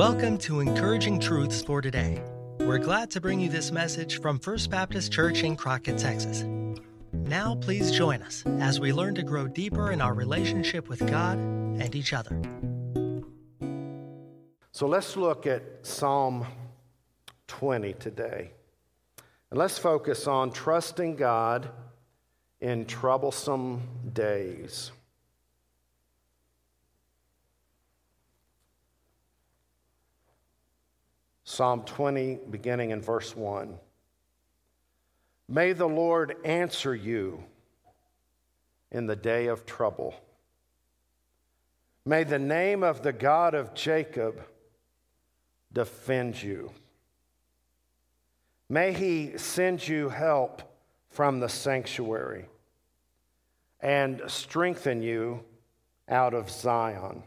Welcome 0.00 0.38
to 0.38 0.60
Encouraging 0.60 1.20
Truths 1.20 1.60
for 1.60 1.82
Today. 1.82 2.22
We're 2.58 2.78
glad 2.78 3.10
to 3.10 3.20
bring 3.20 3.38
you 3.38 3.50
this 3.50 3.70
message 3.70 4.18
from 4.22 4.38
First 4.38 4.70
Baptist 4.70 5.12
Church 5.12 5.42
in 5.42 5.56
Crockett, 5.56 5.98
Texas. 5.98 6.42
Now, 7.12 7.56
please 7.56 7.92
join 7.92 8.22
us 8.22 8.42
as 8.60 8.80
we 8.80 8.94
learn 8.94 9.14
to 9.16 9.22
grow 9.22 9.46
deeper 9.46 9.90
in 9.90 10.00
our 10.00 10.14
relationship 10.14 10.88
with 10.88 11.06
God 11.06 11.36
and 11.36 11.94
each 11.94 12.14
other. 12.14 12.40
So 14.72 14.86
let's 14.86 15.18
look 15.18 15.46
at 15.46 15.64
Psalm 15.82 16.46
20 17.48 17.92
today. 17.92 18.52
And 19.50 19.58
let's 19.58 19.76
focus 19.76 20.26
on 20.26 20.50
trusting 20.50 21.16
God 21.16 21.68
in 22.58 22.86
troublesome 22.86 23.82
days. 24.14 24.92
Psalm 31.50 31.82
20, 31.82 32.38
beginning 32.48 32.90
in 32.90 33.02
verse 33.02 33.34
1. 33.34 33.76
May 35.48 35.72
the 35.72 35.88
Lord 35.88 36.36
answer 36.44 36.94
you 36.94 37.42
in 38.92 39.08
the 39.08 39.16
day 39.16 39.48
of 39.48 39.66
trouble. 39.66 40.14
May 42.06 42.22
the 42.22 42.38
name 42.38 42.84
of 42.84 43.02
the 43.02 43.12
God 43.12 43.54
of 43.54 43.74
Jacob 43.74 44.46
defend 45.72 46.40
you. 46.40 46.70
May 48.68 48.92
he 48.92 49.36
send 49.36 49.88
you 49.88 50.08
help 50.08 50.62
from 51.08 51.40
the 51.40 51.48
sanctuary 51.48 52.46
and 53.80 54.22
strengthen 54.28 55.02
you 55.02 55.42
out 56.08 56.32
of 56.32 56.48
Zion. 56.48 57.24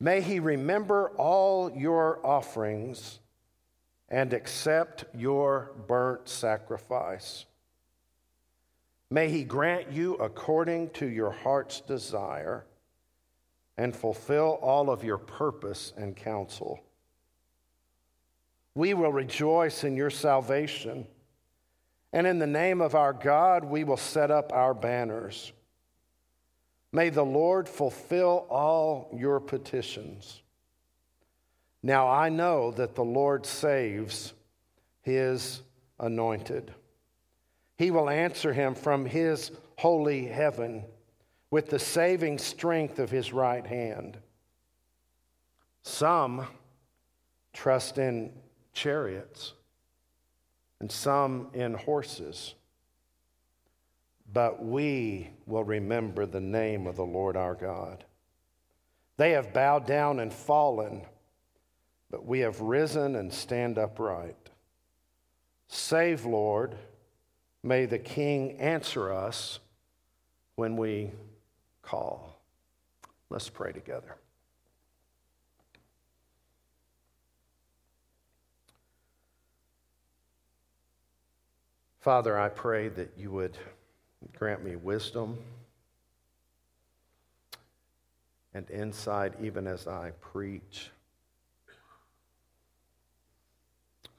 May 0.00 0.20
he 0.20 0.40
remember 0.40 1.10
all 1.16 1.70
your 1.70 2.24
offerings 2.24 3.20
and 4.08 4.32
accept 4.32 5.04
your 5.14 5.72
burnt 5.86 6.28
sacrifice. 6.28 7.46
May 9.10 9.30
he 9.30 9.44
grant 9.44 9.92
you 9.92 10.14
according 10.14 10.90
to 10.90 11.06
your 11.06 11.30
heart's 11.30 11.80
desire 11.80 12.66
and 13.76 13.94
fulfill 13.94 14.58
all 14.62 14.90
of 14.90 15.04
your 15.04 15.18
purpose 15.18 15.92
and 15.96 16.16
counsel. 16.16 16.82
We 18.74 18.94
will 18.94 19.12
rejoice 19.12 19.84
in 19.84 19.96
your 19.96 20.10
salvation, 20.10 21.06
and 22.12 22.26
in 22.26 22.38
the 22.38 22.46
name 22.46 22.80
of 22.80 22.94
our 22.94 23.12
God, 23.12 23.64
we 23.64 23.84
will 23.84 23.96
set 23.96 24.30
up 24.30 24.52
our 24.52 24.74
banners. 24.74 25.52
May 26.94 27.08
the 27.08 27.24
Lord 27.24 27.68
fulfill 27.68 28.46
all 28.48 29.10
your 29.12 29.40
petitions. 29.40 30.42
Now 31.82 32.08
I 32.08 32.28
know 32.28 32.70
that 32.70 32.94
the 32.94 33.02
Lord 33.02 33.44
saves 33.46 34.32
his 35.02 35.60
anointed. 35.98 36.72
He 37.76 37.90
will 37.90 38.08
answer 38.08 38.52
him 38.52 38.76
from 38.76 39.06
his 39.06 39.50
holy 39.76 40.26
heaven 40.26 40.84
with 41.50 41.68
the 41.68 41.80
saving 41.80 42.38
strength 42.38 43.00
of 43.00 43.10
his 43.10 43.32
right 43.32 43.66
hand. 43.66 44.16
Some 45.82 46.46
trust 47.52 47.98
in 47.98 48.32
chariots, 48.72 49.54
and 50.78 50.92
some 50.92 51.48
in 51.54 51.74
horses 51.74 52.54
but 54.32 54.64
we 54.64 55.30
will 55.46 55.64
remember 55.64 56.26
the 56.26 56.40
name 56.40 56.86
of 56.86 56.96
the 56.96 57.04
Lord 57.04 57.36
our 57.36 57.54
God. 57.54 58.04
They 59.16 59.32
have 59.32 59.52
bowed 59.52 59.86
down 59.86 60.18
and 60.18 60.32
fallen, 60.32 61.02
but 62.10 62.26
we 62.26 62.40
have 62.40 62.60
risen 62.60 63.16
and 63.16 63.32
stand 63.32 63.78
upright. 63.78 64.50
Save, 65.68 66.24
Lord. 66.24 66.76
May 67.62 67.86
the 67.86 67.98
King 67.98 68.58
answer 68.58 69.12
us 69.12 69.58
when 70.56 70.76
we 70.76 71.12
call. 71.82 72.38
Let's 73.30 73.48
pray 73.48 73.72
together. 73.72 74.16
Father, 82.00 82.38
I 82.38 82.50
pray 82.50 82.88
that 82.88 83.12
you 83.16 83.30
would. 83.30 83.56
Grant 84.36 84.64
me 84.64 84.76
wisdom 84.76 85.38
and 88.54 88.70
insight 88.70 89.32
even 89.42 89.66
as 89.66 89.86
I 89.86 90.12
preach. 90.20 90.90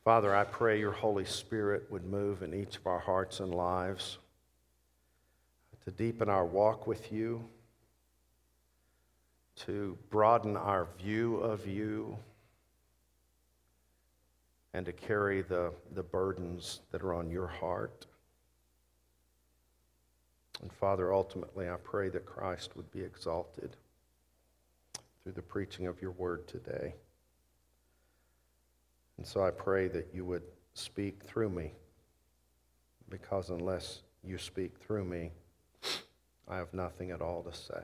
Father, 0.04 0.36
I 0.36 0.44
pray 0.44 0.80
your 0.80 0.92
Holy 0.92 1.26
Spirit 1.26 1.88
would 1.90 2.06
move 2.06 2.44
in 2.44 2.54
each 2.54 2.78
of 2.78 2.86
our 2.86 3.00
hearts 3.00 3.40
and 3.40 3.54
lives 3.54 4.20
to 5.86 5.92
deepen 5.92 6.30
our 6.30 6.46
walk 6.46 6.88
with 6.88 7.12
you, 7.12 7.44
to 9.56 9.98
broaden 10.10 10.58
our 10.58 10.88
view 11.00 11.38
of 11.38 11.68
you, 11.68 12.18
and 14.74 14.86
to 14.86 14.92
carry 14.92 15.42
the, 15.42 15.72
the 15.94 16.04
burdens 16.04 16.82
that 16.92 17.02
are 17.02 17.14
on 17.14 17.30
your 17.30 17.48
heart. 17.48 18.08
And 20.62 20.72
Father, 20.72 21.14
ultimately, 21.14 21.70
I 21.70 21.76
pray 21.84 22.10
that 22.10 22.26
Christ 22.26 22.76
would 22.76 22.90
be 22.92 23.02
exalted 23.02 23.76
through 25.22 25.34
the 25.34 25.42
preaching 25.42 25.88
of 25.88 26.02
your 26.02 26.12
word 26.12 26.48
today. 26.48 26.96
And 29.18 29.26
so 29.26 29.44
I 29.44 29.52
pray 29.52 29.88
that 29.90 30.10
you 30.14 30.26
would 30.26 30.44
speak 30.74 31.24
through 31.24 31.50
me, 31.50 31.72
because 33.10 33.50
unless 33.50 34.02
you 34.24 34.38
speak 34.38 34.78
through 34.78 35.06
me, 35.06 35.32
I 36.48 36.58
have 36.58 36.74
nothing 36.74 37.12
at 37.12 37.22
all 37.22 37.44
to 37.44 37.54
say. 37.54 37.84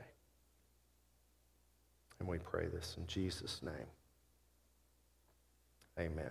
And 2.18 2.28
we 2.28 2.38
pray 2.38 2.66
this 2.66 2.96
in 2.98 3.06
Jesus' 3.06 3.60
name. 3.62 3.88
Amen. 5.98 6.30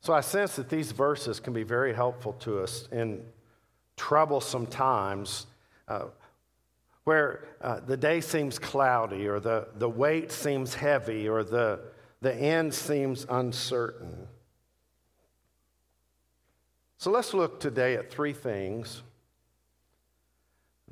So 0.00 0.14
I 0.14 0.20
sense 0.20 0.56
that 0.56 0.68
these 0.68 0.92
verses 0.92 1.40
can 1.40 1.52
be 1.52 1.62
very 1.62 1.94
helpful 1.94 2.32
to 2.40 2.60
us 2.60 2.88
in 2.90 3.22
troublesome 3.96 4.66
times 4.66 5.46
uh, 5.88 6.06
where 7.04 7.44
uh, 7.60 7.80
the 7.80 7.96
day 7.96 8.20
seems 8.20 8.58
cloudy 8.58 9.28
or 9.28 9.40
the, 9.40 9.68
the 9.76 9.88
weight 9.88 10.32
seems 10.32 10.74
heavy 10.74 11.28
or 11.28 11.44
the, 11.44 11.80
the 12.22 12.34
end 12.34 12.72
seems 12.72 13.26
uncertain. 13.28 14.26
So 16.96 17.10
let's 17.10 17.34
look 17.34 17.60
today 17.60 17.96
at 17.96 18.10
three 18.10 18.32
things 18.32 19.02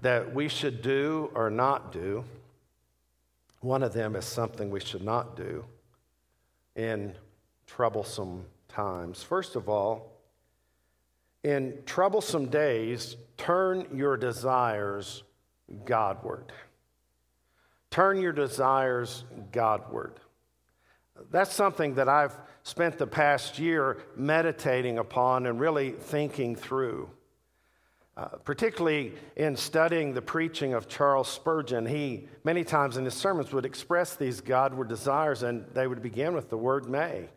that 0.01 0.35
we 0.35 0.49
should 0.49 0.83
do 0.83 1.31
or 1.35 1.51
not 1.51 1.93
do. 1.93 2.25
One 3.61 3.83
of 3.83 3.93
them 3.93 4.17
is 4.17 4.25
something 4.25 4.71
we 4.71 4.81
should 4.81 5.03
not 5.05 5.37
do 5.37 5.65
in 6.77 7.15
troublesome 7.67 8.45
times. 8.79 9.25
First 9.25 9.57
of 9.57 9.69
all, 9.69 10.13
in 11.43 11.79
troublesome 11.85 12.47
days, 12.47 13.17
turn 13.37 13.89
your 13.93 14.17
desires 14.17 15.25
Godward. 15.85 16.53
Turn 17.91 18.21
your 18.21 18.33
desires 18.33 19.25
Godward. 19.51 20.21
That's 21.33 21.53
something 21.53 21.95
that 21.95 22.09
I've 22.09 22.39
spent 22.63 22.99
the 22.99 23.07
past 23.09 23.59
year 23.59 23.99
meditating 24.15 24.99
upon 24.99 25.47
and 25.47 25.59
really 25.59 25.91
thinking 25.91 26.55
through. 26.55 27.11
Uh, 28.17 28.27
particularly 28.45 29.13
in 29.35 29.57
studying 29.57 30.15
the 30.15 30.23
preaching 30.23 30.75
of 30.75 30.87
Charles 30.87 31.29
Spurgeon, 31.29 31.85
he 31.85 32.29
many 32.45 32.63
times 32.63 32.97
in 32.97 33.05
his 33.05 33.15
sermons 33.15 33.53
would 33.53 33.65
express 33.65 34.15
these 34.15 34.41
Godward 34.41 34.89
desires, 34.89 35.43
and 35.43 35.65
they 35.75 35.89
would 35.89 36.01
begin 36.01 36.33
with 36.33 36.49
the 36.49 36.57
word 36.57 36.89
may. 36.89 37.29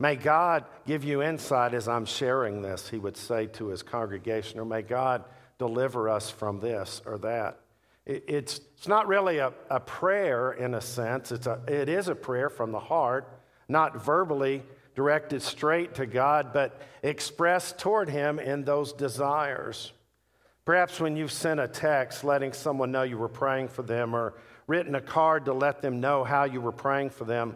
May 0.00 0.16
God 0.16 0.64
give 0.86 1.04
you 1.04 1.22
insight 1.22 1.74
as 1.74 1.86
I'm 1.86 2.06
sharing 2.06 2.62
this, 2.62 2.88
he 2.88 2.96
would 2.96 3.18
say 3.18 3.46
to 3.48 3.68
his 3.68 3.82
congregation, 3.82 4.58
or 4.58 4.64
may 4.64 4.80
God 4.80 5.24
deliver 5.58 6.08
us 6.08 6.30
from 6.30 6.58
this 6.58 7.02
or 7.04 7.18
that. 7.18 7.60
It's, 8.06 8.60
it's 8.78 8.88
not 8.88 9.06
really 9.06 9.38
a, 9.38 9.52
a 9.68 9.78
prayer 9.78 10.52
in 10.52 10.72
a 10.72 10.80
sense, 10.80 11.30
it's 11.30 11.46
a, 11.46 11.60
it 11.68 11.90
is 11.90 12.08
a 12.08 12.14
prayer 12.14 12.48
from 12.48 12.72
the 12.72 12.80
heart, 12.80 13.28
not 13.68 14.02
verbally 14.02 14.62
directed 14.94 15.42
straight 15.42 15.94
to 15.96 16.06
God, 16.06 16.54
but 16.54 16.80
expressed 17.02 17.78
toward 17.78 18.08
Him 18.08 18.38
in 18.38 18.64
those 18.64 18.94
desires. 18.94 19.92
Perhaps 20.64 20.98
when 20.98 21.14
you've 21.14 21.30
sent 21.30 21.60
a 21.60 21.68
text 21.68 22.24
letting 22.24 22.54
someone 22.54 22.90
know 22.90 23.02
you 23.02 23.18
were 23.18 23.28
praying 23.28 23.68
for 23.68 23.82
them, 23.82 24.14
or 24.14 24.32
written 24.66 24.94
a 24.94 25.00
card 25.00 25.44
to 25.44 25.52
let 25.52 25.82
them 25.82 26.00
know 26.00 26.24
how 26.24 26.44
you 26.44 26.62
were 26.62 26.72
praying 26.72 27.10
for 27.10 27.24
them, 27.24 27.54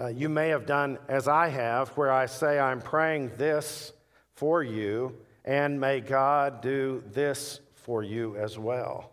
uh, 0.00 0.06
you 0.08 0.28
may 0.28 0.48
have 0.48 0.66
done 0.66 0.98
as 1.08 1.28
I 1.28 1.48
have, 1.48 1.88
where 1.90 2.12
I 2.12 2.26
say, 2.26 2.58
I'm 2.58 2.80
praying 2.80 3.32
this 3.36 3.92
for 4.34 4.62
you, 4.62 5.16
and 5.44 5.80
may 5.80 6.00
God 6.00 6.60
do 6.60 7.02
this 7.12 7.60
for 7.74 8.02
you 8.02 8.36
as 8.36 8.58
well. 8.58 9.10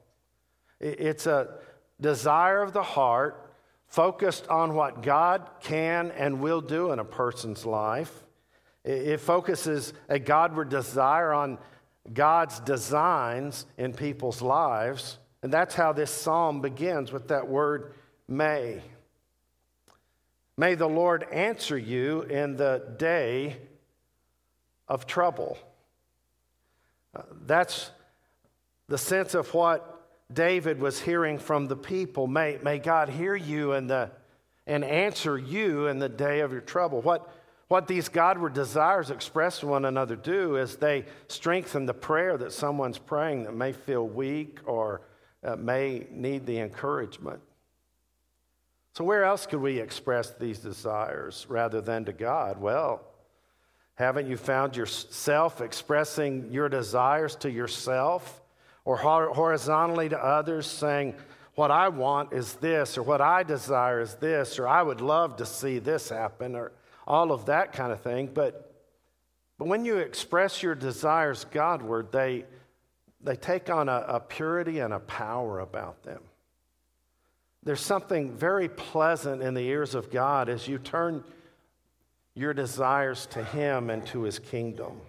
It's 0.80 1.26
a 1.26 1.56
desire 2.00 2.62
of 2.62 2.74
the 2.74 2.84
heart 2.84 3.54
focused 3.88 4.48
on 4.50 4.76
what 4.76 5.02
God 5.02 5.50
can 5.62 6.12
and 6.12 6.42
will 6.42 6.62
do 6.62 6.92
in 6.92 7.00
a 7.00 7.06
person's 7.06 7.66
life. 7.66 8.12
It 8.84 9.20
focuses 9.20 9.94
a 10.10 10.20
Godward 10.20 10.70
desire 10.70 11.34
on 11.34 11.58
God's 12.14 12.60
designs 12.60 13.66
in 13.78 13.94
people's 13.94 14.42
lives. 14.42 15.18
And 15.42 15.52
that's 15.52 15.74
how 15.74 15.94
this 15.94 16.12
psalm 16.12 16.62
begins 16.62 17.12
with 17.12 17.30
that 17.30 17.48
word 17.48 17.94
may. 18.28 18.82
May 20.58 20.76
the 20.76 20.88
Lord 20.88 21.24
answer 21.32 21.78
you 21.78 22.22
in 22.22 22.56
the 22.56 22.94
day 22.98 23.58
of 24.88 25.06
trouble. 25.06 25.58
Uh, 27.14 27.24
that's 27.46 27.92
the 28.88 28.98
sense 28.98 29.34
of 29.34 29.54
what 29.54 29.92
David 30.32 30.80
was 30.80 31.02
hearing 31.02 31.40
from 31.40 31.68
the 31.68 31.76
people. 31.76 32.28
May, 32.28 32.58
may 32.64 32.80
God 32.80 33.10
hear 33.10 33.36
you 33.36 33.74
in 33.74 33.88
the, 33.88 34.12
and 34.66 34.84
answer 34.84 35.38
you 35.38 35.88
in 35.88 36.00
the 36.00 36.10
day 36.10 36.40
of 36.40 36.52
your 36.52 36.62
trouble. 36.62 37.02
What, 37.02 37.30
what 37.68 37.88
these 37.88 38.08
Godward 38.08 38.54
desires 38.54 39.12
express 39.12 39.60
to 39.60 39.68
one 39.68 39.86
another 39.86 40.16
do 40.16 40.56
is 40.56 40.78
they 40.78 41.06
strengthen 41.28 41.86
the 41.86 41.94
prayer 41.94 42.38
that 42.38 42.54
someone's 42.54 42.98
praying 42.98 43.44
that 43.44 43.56
may 43.56 43.74
feel 43.74 44.08
weak 44.08 44.60
or 44.66 45.02
uh, 45.44 45.56
may 45.58 46.08
need 46.12 46.46
the 46.46 46.60
encouragement. 46.60 47.42
So, 48.96 49.04
where 49.04 49.26
else 49.26 49.46
could 49.46 49.62
we 49.62 49.80
express 49.80 50.32
these 50.32 50.60
desires 50.60 51.46
rather 51.50 51.82
than 51.82 52.06
to 52.06 52.14
God? 52.14 52.60
Well, 52.60 53.02
haven't 53.96 54.28
you 54.28 54.38
found 54.38 54.76
yourself 54.76 55.62
expressing 55.62 56.52
your 56.52 56.70
desires 56.70 57.36
to 57.38 57.52
yourself? 57.52 58.42
or 58.86 58.98
horizontally 58.98 60.10
to 60.10 60.18
others, 60.18 60.68
saying, 60.68 61.16
What 61.56 61.72
I 61.72 61.90
want 61.90 62.34
is 62.34 62.54
this, 62.54 62.98
or 62.98 63.04
what 63.04 63.20
I 63.20 63.44
desire 63.44 64.00
is 64.00 64.14
this, 64.16 64.60
or 64.60 64.68
I 64.68 64.82
would 64.82 65.02
love 65.02 65.38
to 65.38 65.46
see 65.46 65.80
this 65.80 66.10
happen, 66.10 66.56
or 66.56 66.72
all 67.08 67.32
of 67.32 67.48
that 67.48 67.74
kind 67.74 67.92
of 67.92 68.02
thing. 68.02 68.30
But, 68.34 68.74
but 69.58 69.68
when 69.68 69.84
you 69.86 69.98
express 69.98 70.62
your 70.62 70.76
desires 70.76 71.46
Godward, 71.46 72.12
they, 72.12 72.46
they 73.22 73.36
take 73.36 73.70
on 73.72 73.90
a, 73.90 74.06
a 74.08 74.20
purity 74.20 74.80
and 74.80 74.94
a 74.94 75.00
power 75.00 75.60
about 75.60 76.04
them. 76.04 76.22
There's 77.66 77.82
something 77.82 78.32
very 78.32 78.70
pleasant 78.70 79.42
in 79.42 79.56
the 79.56 79.68
ears 79.68 79.96
of 79.96 80.12
God 80.12 80.50
as 80.50 80.68
you 80.68 80.78
turn 80.78 81.24
your 82.36 82.54
desires 82.54 83.26
to 83.28 83.44
Him 83.44 83.90
and 83.90 84.06
to 84.08 84.22
His 84.22 84.38
kingdom. 84.38 85.02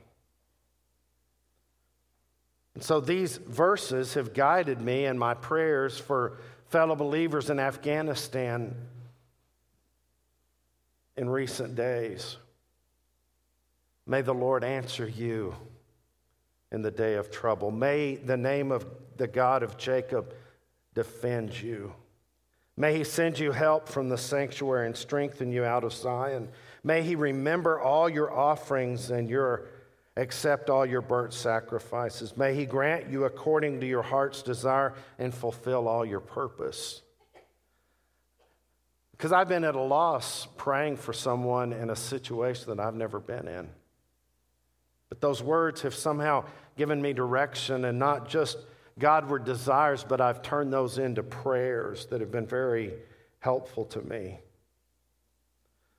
And 2.74 2.82
so 2.82 3.00
these 3.00 3.36
verses 3.36 4.14
have 4.14 4.34
guided 4.34 4.80
me 4.80 5.04
in 5.04 5.18
my 5.18 5.34
prayers 5.34 5.98
for 5.98 6.38
fellow 6.68 6.96
believers 6.96 7.50
in 7.50 7.60
Afghanistan 7.60 8.74
in 11.16 11.28
recent 11.28 11.74
days. 11.74 12.36
May 14.06 14.22
the 14.22 14.34
Lord 14.34 14.64
answer 14.64 15.08
you 15.08 15.54
in 16.72 16.82
the 16.82 16.90
day 16.90 17.14
of 17.14 17.30
trouble. 17.30 17.70
May 17.70 18.16
the 18.16 18.36
name 18.36 18.72
of 18.72 18.86
the 19.16 19.26
God 19.26 19.62
of 19.62 19.76
Jacob 19.76 20.34
defend 20.94 21.60
you. 21.60 21.92
May 22.76 22.98
he 22.98 23.04
send 23.04 23.38
you 23.38 23.52
help 23.52 23.88
from 23.88 24.08
the 24.08 24.18
sanctuary 24.18 24.86
and 24.86 24.96
strengthen 24.96 25.50
you 25.50 25.64
out 25.64 25.84
of 25.84 25.92
Zion. 25.92 26.48
May 26.84 27.02
he 27.02 27.14
remember 27.14 27.80
all 27.80 28.08
your 28.08 28.30
offerings 28.30 29.10
and 29.10 29.30
your 29.30 29.68
accept 30.16 30.70
all 30.70 30.86
your 30.86 31.02
burnt 31.02 31.32
sacrifices. 31.32 32.36
May 32.36 32.54
He 32.54 32.66
grant 32.66 33.10
you 33.10 33.24
according 33.24 33.80
to 33.80 33.86
your 33.86 34.02
heart's 34.02 34.42
desire 34.42 34.94
and 35.18 35.34
fulfill 35.34 35.88
all 35.88 36.04
your 36.04 36.20
purpose. 36.20 37.02
Because 39.12 39.32
I've 39.32 39.48
been 39.48 39.64
at 39.64 39.74
a 39.74 39.80
loss 39.80 40.46
praying 40.56 40.96
for 40.96 41.12
someone 41.12 41.72
in 41.72 41.90
a 41.90 41.96
situation 41.96 42.68
that 42.68 42.80
I've 42.80 42.94
never 42.94 43.18
been 43.18 43.48
in. 43.48 43.68
But 45.08 45.20
those 45.20 45.42
words 45.42 45.82
have 45.82 45.94
somehow 45.94 46.44
given 46.76 47.00
me 47.00 47.12
direction 47.12 47.84
and 47.84 47.98
not 47.98 48.28
just 48.28 48.58
Godward 48.98 49.44
desires, 49.44 50.04
but 50.04 50.20
I've 50.20 50.42
turned 50.42 50.72
those 50.72 50.98
into 50.98 51.22
prayers 51.22 52.06
that 52.06 52.20
have 52.20 52.30
been 52.30 52.46
very 52.46 52.94
helpful 53.40 53.84
to 53.86 54.00
me. 54.00 54.38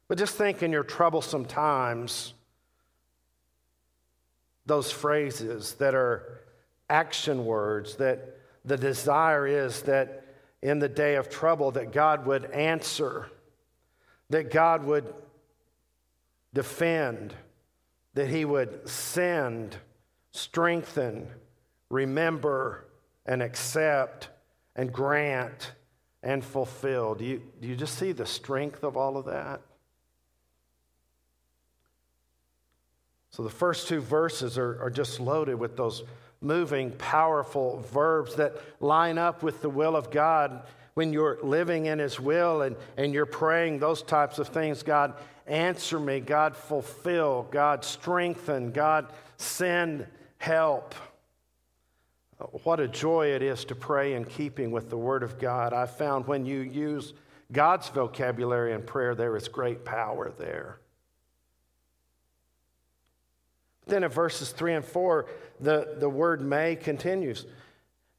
But 0.07 0.17
just 0.17 0.35
think 0.35 0.63
in 0.63 0.71
your 0.71 0.83
troublesome 0.83 1.45
times, 1.45 2.33
those 4.65 4.91
phrases 4.91 5.73
that 5.75 5.93
are 5.93 6.41
action 6.89 7.45
words, 7.45 7.95
that 7.97 8.39
the 8.65 8.77
desire 8.77 9.45
is 9.45 9.83
that 9.83 10.25
in 10.61 10.79
the 10.79 10.89
day 10.89 11.15
of 11.15 11.29
trouble 11.29 11.71
that 11.71 11.91
God 11.91 12.25
would 12.25 12.45
answer, 12.45 13.29
that 14.29 14.51
God 14.51 14.83
would 14.85 15.13
defend, 16.53 17.33
that 18.13 18.27
he 18.27 18.43
would 18.43 18.89
send, 18.89 19.77
strengthen, 20.31 21.27
remember, 21.89 22.86
and 23.27 23.43
accept, 23.43 24.29
and 24.75 24.91
grant, 24.91 25.73
and 26.23 26.43
fulfill. 26.43 27.15
Do 27.15 27.25
you, 27.25 27.41
do 27.61 27.67
you 27.67 27.75
just 27.75 27.97
see 27.97 28.11
the 28.11 28.25
strength 28.25 28.83
of 28.83 28.97
all 28.97 29.17
of 29.17 29.25
that? 29.25 29.61
So 33.29 33.43
the 33.43 33.49
first 33.49 33.87
two 33.87 34.01
verses 34.01 34.57
are, 34.57 34.81
are 34.81 34.89
just 34.89 35.19
loaded 35.19 35.59
with 35.59 35.77
those 35.77 36.03
moving, 36.41 36.91
powerful 36.91 37.83
verbs 37.91 38.35
that 38.35 38.55
line 38.79 39.17
up 39.17 39.43
with 39.43 39.61
the 39.61 39.69
will 39.69 39.95
of 39.95 40.09
God 40.09 40.63
when 40.93 41.13
you're 41.13 41.37
living 41.43 41.85
in 41.85 41.99
His 41.99 42.19
will 42.19 42.63
and, 42.63 42.75
and 42.95 43.13
you're 43.13 43.27
praying 43.27 43.77
those 43.77 44.01
types 44.01 44.39
of 44.39 44.47
things. 44.47 44.81
God, 44.81 45.13
answer 45.45 45.99
me. 45.99 46.19
God, 46.19 46.55
fulfill. 46.55 47.47
God, 47.51 47.85
strengthen. 47.85 48.71
God, 48.71 49.13
send 49.37 50.07
help. 50.39 50.95
Uh, 52.39 52.45
what 52.63 52.79
a 52.79 52.87
joy 52.87 53.27
it 53.27 53.41
is 53.41 53.65
to 53.65 53.75
pray 53.75 54.13
in 54.13 54.25
keeping 54.25 54.71
with 54.71 54.89
the 54.89 54.97
Word 54.97 55.23
of 55.23 55.39
God. 55.39 55.73
I 55.73 55.85
found 55.85 56.27
when 56.27 56.45
you 56.45 56.59
use 56.59 57.13
God's 57.51 57.89
vocabulary 57.89 58.73
in 58.73 58.83
prayer, 58.83 59.15
there 59.15 59.35
is 59.35 59.47
great 59.47 59.85
power 59.85 60.31
there. 60.37 60.79
Then 63.87 64.03
in 64.03 64.09
verses 64.09 64.51
3 64.51 64.75
and 64.75 64.85
4, 64.85 65.25
the, 65.61 65.95
the 65.97 66.09
word 66.09 66.41
may 66.41 66.75
continues. 66.75 67.45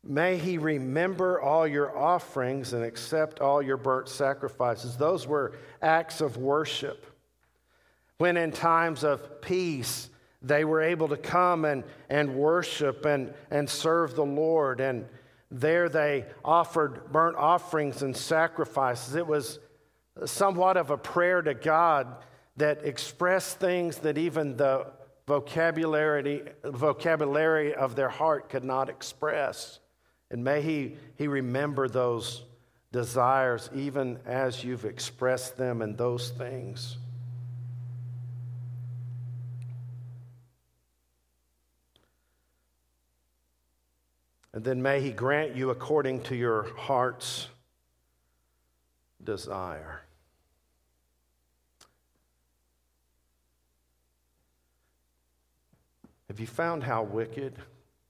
May 0.03 0.39
he 0.39 0.57
remember 0.57 1.41
all 1.41 1.67
your 1.67 1.97
offerings 1.97 2.73
and 2.73 2.83
accept 2.83 3.41
all 3.41 3.61
your 3.61 3.77
burnt 3.77 4.09
sacrifices. 4.09 4.97
Those 4.97 5.27
were 5.27 5.53
acts 5.83 6.21
of 6.21 6.39
worship. 6.39 7.05
When 8.17 8.37
in 8.37 8.51
times 8.51 9.05
of 9.05 9.43
peace, 9.43 10.09
they 10.43 10.65
were 10.65 10.81
able 10.81 11.09
to 11.09 11.17
come 11.17 11.65
and, 11.65 11.85
and 12.09 12.35
worship 12.35 13.05
and, 13.05 13.33
and 13.51 13.69
serve 13.69 14.15
the 14.15 14.25
Lord. 14.25 14.81
And 14.81 15.07
there 15.51 15.89
they 15.89 16.27
offered 16.45 17.11
burnt 17.11 17.37
offerings 17.37 18.03
and 18.03 18.17
sacrifices. 18.17 19.15
It 19.15 19.27
was 19.27 19.59
somewhat 20.25 20.77
of 20.77 20.91
a 20.91 20.99
prayer 20.99 21.43
to 21.43 21.55
God 21.55 22.17
that 22.57 22.85
expressed 22.85 23.59
things 23.59 23.99
that 23.99 24.19
even 24.19 24.57
the 24.57 24.87
vocabulary, 25.27 26.43
vocabulary 26.65 27.75
of 27.75 27.95
their 27.95 28.09
heart 28.09 28.49
could 28.49 28.65
not 28.65 28.89
express. 28.89 29.79
And 30.31 30.45
may 30.45 30.63
he, 30.63 30.97
he 31.17 31.29
remember 31.29 31.89
those 31.89 32.45
desires 32.93 33.69
even 33.75 34.19
as 34.25 34.65
you've 34.65 34.85
expressed 34.85 35.57
them 35.57 35.83
and 35.83 35.97
those 35.97 36.31
things. 36.31 36.97
And 44.59 44.65
then 44.65 44.83
may 44.83 45.01
he 45.01 45.13
grant 45.13 45.55
you 45.55 45.71
according 45.71 46.23
to 46.23 46.35
your 46.35 46.75
heart's 46.77 47.47
desire. 49.23 50.01
Have 56.27 56.41
you 56.41 56.49
found 56.49 56.83
how 56.83 57.05
wicked 57.05 57.55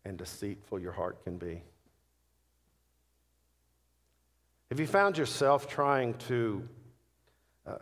and 0.07 0.17
deceitful 0.17 0.79
your 0.79 0.93
heart 0.93 1.23
can 1.23 1.37
be? 1.37 1.61
Have 4.71 4.81
you 4.81 4.87
found 4.87 5.19
yourself 5.19 5.69
trying 5.69 6.15
to 6.29 6.67
uh, 7.67 7.77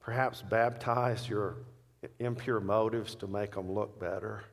perhaps 0.00 0.42
baptize 0.42 1.26
your 1.26 1.56
impure 2.18 2.60
motives 2.60 3.14
to 3.14 3.26
make 3.26 3.52
them 3.52 3.72
look 3.72 3.98
better? 3.98 4.44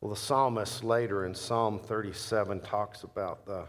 Well, 0.00 0.10
the 0.10 0.16
psalmist 0.16 0.84
later 0.84 1.26
in 1.26 1.34
Psalm 1.34 1.78
37 1.78 2.60
talks 2.60 3.02
about 3.02 3.46
the, 3.46 3.64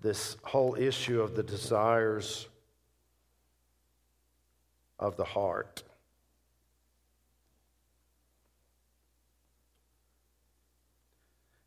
this 0.00 0.36
whole 0.42 0.74
issue 0.74 1.20
of 1.20 1.36
the 1.36 1.42
desires 1.42 2.48
of 4.98 5.16
the 5.16 5.24
heart. 5.24 5.82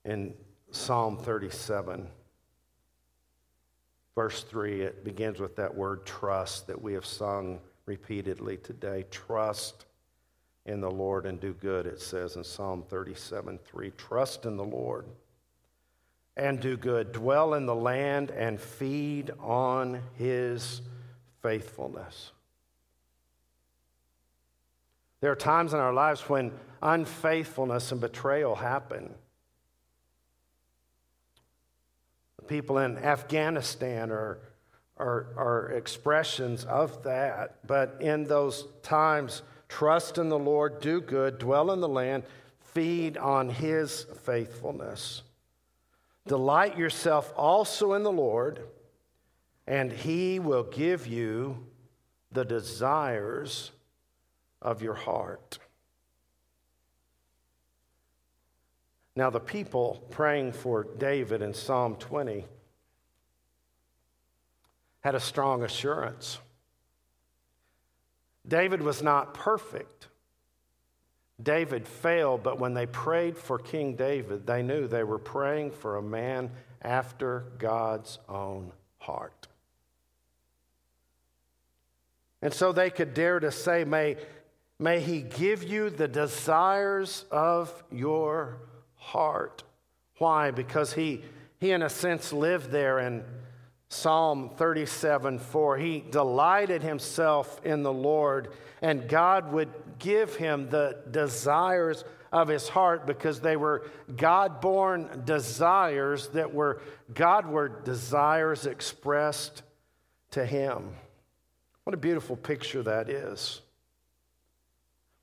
in 0.05 0.33
Psalm 0.71 1.17
37. 1.17 2.07
Verse 4.15 4.43
3, 4.43 4.81
it 4.81 5.03
begins 5.03 5.39
with 5.39 5.55
that 5.55 5.73
word 5.73 6.05
trust 6.05 6.67
that 6.67 6.79
we 6.79 6.93
have 6.93 7.05
sung 7.05 7.59
repeatedly 7.85 8.57
today. 8.57 9.05
Trust 9.09 9.85
in 10.65 10.79
the 10.79 10.91
Lord 10.91 11.25
and 11.25 11.39
do 11.39 11.53
good, 11.53 11.85
it 11.85 11.99
says 12.01 12.35
in 12.35 12.43
Psalm 12.43 12.83
37 12.89 13.59
3. 13.65 13.91
Trust 13.97 14.45
in 14.45 14.57
the 14.57 14.63
Lord 14.63 15.05
and 16.35 16.59
do 16.59 16.77
good. 16.77 17.11
Dwell 17.11 17.53
in 17.53 17.65
the 17.65 17.75
land 17.75 18.31
and 18.31 18.59
feed 18.59 19.31
on 19.39 20.01
his 20.15 20.81
faithfulness. 21.41 22.31
There 25.21 25.31
are 25.31 25.37
times 25.37 25.73
in 25.73 25.79
our 25.79 25.93
lives 25.93 26.21
when 26.21 26.51
unfaithfulness 26.81 27.91
and 27.91 28.01
betrayal 28.01 28.55
happen. 28.55 29.13
The 32.37 32.43
people 32.43 32.79
in 32.79 32.97
Afghanistan 32.97 34.11
are, 34.11 34.39
are, 34.97 35.27
are 35.37 35.71
expressions 35.71 36.65
of 36.65 37.03
that. 37.03 37.65
But 37.65 37.97
in 38.01 38.25
those 38.25 38.67
times, 38.81 39.43
trust 39.73 40.19
in 40.19 40.29
the 40.29 40.37
Lord, 40.37 40.81
do 40.81 41.01
good, 41.01 41.39
dwell 41.39 41.71
in 41.71 41.81
the 41.81 41.87
land, 41.87 42.23
feed 42.73 43.17
on 43.17 43.49
his 43.49 44.05
faithfulness. 44.23 45.23
Delight 46.27 46.77
yourself 46.77 47.33
also 47.35 47.93
in 47.93 48.03
the 48.03 48.11
Lord, 48.11 48.59
and 49.65 49.91
he 49.91 50.37
will 50.37 50.63
give 50.63 51.07
you 51.07 51.65
the 52.31 52.45
desires 52.45 53.71
of 54.61 54.83
your 54.83 54.93
heart. 54.93 55.57
Now, 59.15 59.31
the 59.31 59.39
people 59.39 60.05
praying 60.11 60.53
for 60.53 60.83
David 60.83 61.41
in 61.41 61.53
Psalm 61.53 61.95
20 61.95 62.45
had 65.01 65.15
a 65.15 65.19
strong 65.19 65.63
assurance. 65.63 66.37
David 68.47 68.81
was 68.81 69.01
not 69.01 69.33
perfect. 69.33 70.07
David 71.41 71.87
failed, 71.87 72.43
but 72.43 72.59
when 72.59 72.73
they 72.73 72.85
prayed 72.85 73.37
for 73.37 73.57
King 73.57 73.95
David, 73.95 74.45
they 74.45 74.61
knew 74.61 74.87
they 74.87 75.03
were 75.03 75.19
praying 75.19 75.71
for 75.71 75.97
a 75.97 76.01
man 76.01 76.51
after 76.81 77.45
God's 77.57 78.19
own 78.29 78.71
heart. 78.99 79.47
And 82.41 82.53
so 82.53 82.71
they 82.71 82.89
could 82.89 83.13
dare 83.13 83.39
to 83.39 83.51
say, 83.51 83.85
May, 83.85 84.17
may 84.77 84.99
he 84.99 85.21
give 85.21 85.63
you 85.63 85.89
the 85.89 86.09
desires 86.09 87.25
of 87.31 87.83
your 87.89 88.57
heart. 88.95 89.63
Why? 90.17 90.51
Because 90.51 90.93
he, 90.93 91.23
he 91.59 91.71
in 91.71 91.81
a 91.81 91.89
sense, 91.89 92.33
lived 92.33 92.69
there 92.69 92.99
in 92.99 93.23
Psalm 93.93 94.49
37 94.57 95.39
4. 95.39 95.77
He 95.77 96.03
delighted 96.09 96.81
himself 96.81 97.61
in 97.63 97.83
the 97.83 97.93
Lord, 97.93 98.49
and 98.81 99.07
God 99.07 99.51
would 99.51 99.69
give 99.99 100.35
him 100.35 100.69
the 100.69 100.97
desires 101.09 102.03
of 102.31 102.47
his 102.47 102.67
heart 102.67 103.05
because 103.05 103.39
they 103.39 103.55
were 103.55 103.85
God 104.17 104.59
born 104.59 105.21
desires 105.25 106.29
that 106.29 106.53
were 106.53 106.81
Godward 107.13 107.83
desires 107.83 108.65
expressed 108.65 109.61
to 110.31 110.43
him. 110.43 110.89
What 111.83 111.93
a 111.93 111.97
beautiful 111.97 112.35
picture 112.35 112.81
that 112.83 113.09
is. 113.09 113.61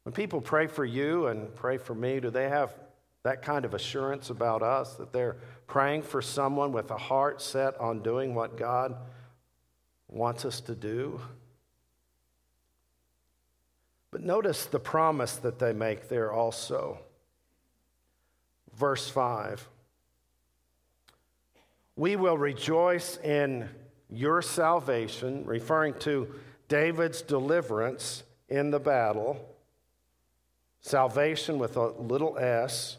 When 0.04 0.12
people 0.12 0.40
pray 0.40 0.68
for 0.68 0.84
you 0.84 1.26
and 1.26 1.54
pray 1.56 1.78
for 1.78 1.94
me, 1.94 2.20
do 2.20 2.30
they 2.30 2.48
have 2.48 2.72
that 3.22 3.42
kind 3.42 3.64
of 3.64 3.74
assurance 3.74 4.30
about 4.30 4.62
us 4.62 4.94
that 4.94 5.12
they're 5.12 5.36
praying 5.66 6.02
for 6.02 6.22
someone 6.22 6.72
with 6.72 6.90
a 6.90 6.96
heart 6.96 7.42
set 7.42 7.78
on 7.78 8.02
doing 8.02 8.34
what 8.34 8.56
God 8.56 8.96
wants 10.08 10.44
us 10.44 10.60
to 10.62 10.74
do. 10.74 11.20
But 14.10 14.22
notice 14.22 14.66
the 14.66 14.80
promise 14.80 15.36
that 15.36 15.58
they 15.58 15.72
make 15.72 16.08
there 16.08 16.32
also. 16.32 16.98
Verse 18.74 19.08
5 19.08 19.68
We 21.96 22.16
will 22.16 22.38
rejoice 22.38 23.18
in 23.18 23.68
your 24.08 24.42
salvation, 24.42 25.44
referring 25.44 25.94
to 26.00 26.34
David's 26.68 27.22
deliverance 27.22 28.24
in 28.48 28.70
the 28.70 28.80
battle. 28.80 29.46
Salvation 30.80 31.58
with 31.58 31.76
a 31.76 31.88
little 31.88 32.38
s. 32.38 32.96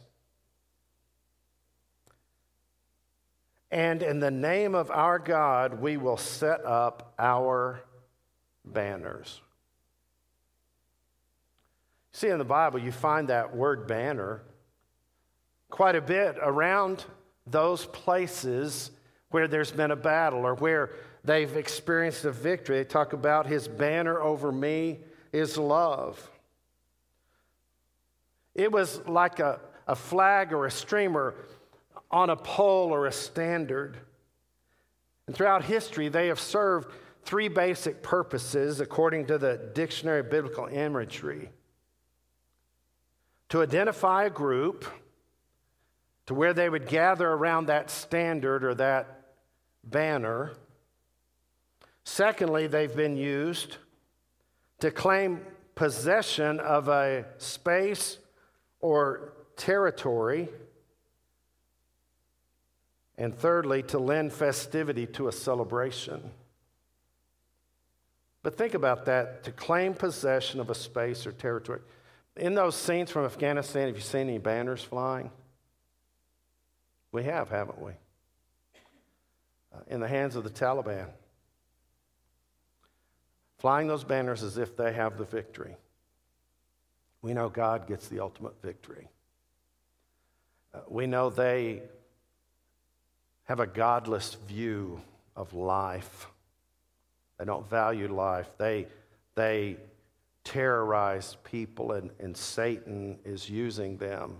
And 3.71 4.03
in 4.03 4.19
the 4.19 4.31
name 4.31 4.75
of 4.75 4.91
our 4.91 5.17
God, 5.17 5.81
we 5.81 5.95
will 5.95 6.17
set 6.17 6.65
up 6.65 7.13
our 7.17 7.81
banners. 8.65 9.41
See, 12.11 12.27
in 12.27 12.37
the 12.37 12.43
Bible, 12.43 12.79
you 12.79 12.91
find 12.91 13.29
that 13.29 13.55
word 13.55 13.87
banner 13.87 14.43
quite 15.69 15.95
a 15.95 16.01
bit 16.01 16.35
around 16.41 17.05
those 17.47 17.85
places 17.85 18.91
where 19.29 19.47
there's 19.47 19.71
been 19.71 19.91
a 19.91 19.95
battle 19.95 20.45
or 20.45 20.55
where 20.55 20.91
they've 21.23 21.55
experienced 21.55 22.25
a 22.25 22.31
victory. 22.31 22.79
They 22.79 22.83
talk 22.83 23.13
about 23.13 23.47
his 23.47 23.69
banner 23.69 24.21
over 24.21 24.51
me 24.51 24.99
is 25.31 25.57
love. 25.57 26.29
It 28.53 28.69
was 28.69 28.99
like 29.07 29.39
a, 29.39 29.61
a 29.87 29.95
flag 29.95 30.51
or 30.51 30.65
a 30.65 30.71
streamer 30.71 31.35
on 32.11 32.29
a 32.29 32.35
pole 32.35 32.93
or 32.93 33.07
a 33.07 33.11
standard. 33.11 33.97
And 35.27 35.35
throughout 35.35 35.63
history, 35.63 36.09
they 36.09 36.27
have 36.27 36.39
served 36.39 36.91
three 37.23 37.47
basic 37.47 38.03
purposes 38.03 38.79
according 38.79 39.27
to 39.27 39.37
the 39.37 39.71
Dictionary 39.73 40.19
of 40.19 40.29
Biblical 40.29 40.67
Imagery 40.67 41.49
to 43.49 43.61
identify 43.61 44.25
a 44.25 44.29
group, 44.29 44.85
to 46.25 46.33
where 46.33 46.53
they 46.53 46.69
would 46.69 46.87
gather 46.87 47.29
around 47.29 47.65
that 47.65 47.89
standard 47.89 48.63
or 48.63 48.73
that 48.75 49.33
banner. 49.83 50.53
Secondly, 52.05 52.67
they've 52.67 52.95
been 52.95 53.17
used 53.17 53.77
to 54.79 54.89
claim 54.89 55.41
possession 55.75 56.59
of 56.61 56.87
a 56.87 57.25
space 57.39 58.17
or 58.79 59.33
territory. 59.57 60.47
And 63.21 63.37
thirdly, 63.37 63.83
to 63.83 63.99
lend 63.99 64.33
festivity 64.33 65.05
to 65.05 65.27
a 65.27 65.31
celebration. 65.31 66.31
But 68.41 68.57
think 68.57 68.73
about 68.73 69.05
that 69.05 69.43
to 69.43 69.51
claim 69.51 69.93
possession 69.93 70.59
of 70.59 70.71
a 70.71 70.73
space 70.73 71.27
or 71.27 71.31
territory. 71.31 71.81
In 72.35 72.55
those 72.55 72.75
scenes 72.75 73.11
from 73.11 73.25
Afghanistan, 73.25 73.85
have 73.85 73.95
you 73.95 74.01
seen 74.01 74.21
any 74.21 74.39
banners 74.39 74.83
flying? 74.83 75.29
We 77.11 77.25
have, 77.25 77.49
haven't 77.49 77.79
we? 77.79 77.91
Uh, 79.71 79.81
in 79.85 79.99
the 79.99 80.07
hands 80.07 80.35
of 80.35 80.43
the 80.43 80.49
Taliban. 80.49 81.05
Flying 83.59 83.87
those 83.87 84.03
banners 84.03 84.41
as 84.41 84.57
if 84.57 84.75
they 84.75 84.93
have 84.93 85.19
the 85.19 85.25
victory. 85.25 85.75
We 87.21 87.35
know 87.35 87.49
God 87.49 87.87
gets 87.87 88.07
the 88.07 88.19
ultimate 88.19 88.59
victory. 88.63 89.09
Uh, 90.73 90.79
we 90.87 91.05
know 91.05 91.29
they 91.29 91.83
have 93.51 93.59
a 93.59 93.67
godless 93.67 94.35
view 94.47 95.01
of 95.35 95.53
life. 95.53 96.27
They 97.37 97.43
don't 97.43 97.69
value 97.69 98.07
life. 98.07 98.49
They, 98.57 98.87
they 99.35 99.75
terrorize 100.45 101.35
people, 101.43 101.91
and, 101.91 102.11
and 102.21 102.37
Satan 102.37 103.19
is 103.25 103.49
using 103.49 103.97
them 103.97 104.37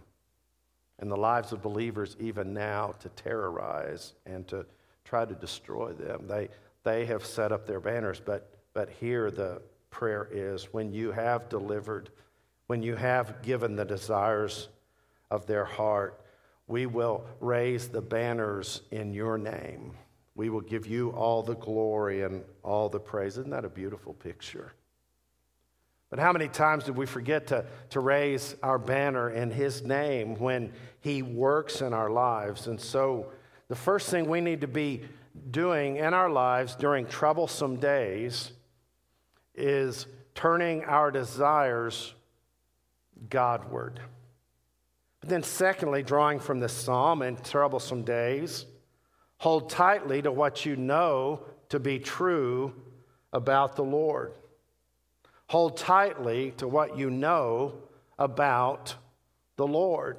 in 1.02 1.10
the 1.10 1.18
lives 1.18 1.52
of 1.52 1.62
believers 1.62 2.16
even 2.22 2.54
now 2.54 2.94
to 3.02 3.10
terrorize 3.10 4.14
and 4.26 4.48
to 4.48 4.66
try 5.04 5.26
to 5.26 5.36
destroy 5.36 5.92
them. 5.92 6.26
They, 6.26 6.48
they 6.86 7.04
have 7.08 7.26
set 7.26 7.52
up 7.52 7.68
their 7.68 7.82
banners, 7.82 8.22
but, 8.24 8.50
but 8.74 8.90
here 9.02 9.30
the 9.30 9.62
prayer 9.90 10.30
is 10.32 10.72
when 10.72 10.94
you 10.94 11.12
have 11.12 11.50
delivered, 11.50 12.12
when 12.68 12.82
you 12.82 12.96
have 12.96 13.42
given 13.42 13.76
the 13.76 13.84
desires 13.84 14.70
of 15.30 15.48
their 15.48 15.66
heart, 15.66 16.22
we 16.72 16.86
will 16.86 17.26
raise 17.42 17.90
the 17.90 18.02
banners 18.02 18.82
in 18.92 19.14
your 19.14 19.38
name. 19.38 19.92
We 20.36 20.50
will 20.50 20.62
give 20.62 20.88
you 20.88 21.10
all 21.10 21.44
the 21.44 21.56
glory 21.56 22.24
and 22.24 22.44
all 22.64 22.88
the 22.88 23.00
praise. 23.00 23.38
Isn't 23.38 23.52
that 23.52 23.66
a 23.66 23.70
beautiful 23.70 24.14
picture? 24.14 24.72
But 26.10 26.20
how 26.20 26.32
many 26.32 26.48
times 26.48 26.86
did 26.86 26.96
we 26.96 27.06
forget 27.06 27.48
to, 27.48 27.66
to 27.90 28.00
raise 28.00 28.56
our 28.64 28.80
banner 28.80 29.30
in 29.30 29.52
His 29.52 29.84
name 29.84 30.36
when 30.36 30.72
He 31.02 31.22
works 31.22 31.82
in 31.82 31.94
our 31.94 32.10
lives? 32.10 32.68
And 32.68 32.80
so, 32.80 33.28
the 33.68 33.76
first 33.76 34.10
thing 34.10 34.30
we 34.30 34.42
need 34.42 34.62
to 34.62 34.68
be 34.68 35.04
doing 35.52 35.98
in 35.98 36.14
our 36.14 36.30
lives 36.30 36.76
during 36.76 37.06
troublesome 37.06 37.78
days 37.78 38.52
is 39.56 40.08
turning 40.36 40.84
our 40.86 41.12
desires 41.12 42.14
Godward 43.30 44.00
But 45.22 45.30
then, 45.30 45.44
secondly, 45.44 46.04
drawing 46.04 46.40
from 46.40 46.60
this 46.60 46.74
psalm 46.74 47.22
in 47.22 47.38
troublesome 47.38 48.04
days, 48.04 48.66
hold 49.38 49.70
tightly 49.70 50.22
to 50.24 50.32
what 50.32 50.66
you 50.66 50.76
know 50.76 51.44
to 51.70 51.80
be 51.80 52.00
true 52.00 52.74
about 53.32 53.76
the 53.76 53.84
Lord. 53.84 54.34
Hold 55.48 55.78
tightly 55.78 56.52
to 56.58 56.68
what 56.68 56.98
you 56.98 57.10
know 57.10 57.74
about 58.18 58.96
the 59.58 59.68
Lord. 59.68 60.18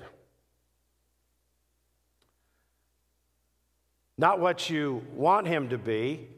Not 4.17 4.41
what 4.41 4.71
you 4.71 5.05
want 5.15 5.47
him 5.49 5.69
to 5.71 5.79
be, 5.79 6.29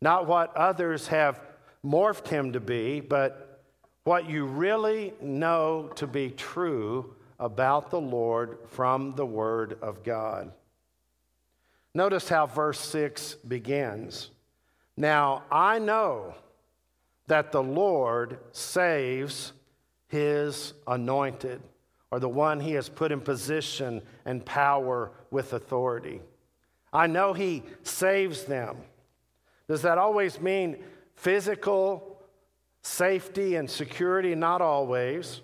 not 0.00 0.26
what 0.26 0.56
others 0.56 1.06
have 1.08 1.40
morphed 1.84 2.28
him 2.28 2.52
to 2.52 2.60
be, 2.60 3.00
but 3.00 3.62
what 4.04 4.28
you 4.28 4.44
really 4.44 5.14
know 5.20 5.90
to 5.96 6.06
be 6.06 6.30
true 6.30 7.15
about 7.38 7.90
the 7.90 8.00
Lord 8.00 8.58
from 8.68 9.14
the 9.14 9.26
Word 9.26 9.78
of 9.82 10.02
God. 10.02 10.52
Notice 11.94 12.28
how 12.28 12.46
verse 12.46 12.80
6 12.80 13.34
begins. 13.46 14.30
Now 14.96 15.44
I 15.50 15.78
know 15.78 16.34
that 17.26 17.52
the 17.52 17.62
Lord 17.62 18.38
saves 18.52 19.52
his 20.08 20.72
anointed, 20.86 21.60
or 22.10 22.20
the 22.20 22.28
one 22.28 22.60
he 22.60 22.72
has 22.72 22.88
put 22.88 23.12
in 23.12 23.20
position 23.20 24.00
and 24.24 24.44
power 24.44 25.10
with 25.30 25.52
authority. 25.52 26.20
I 26.92 27.08
know 27.08 27.32
he 27.32 27.64
saves 27.82 28.44
them. 28.44 28.76
Does 29.68 29.82
that 29.82 29.98
always 29.98 30.40
mean 30.40 30.76
physical 31.16 32.22
safety 32.82 33.56
and 33.56 33.68
security? 33.68 34.34
Not 34.34 34.62
always, 34.62 35.40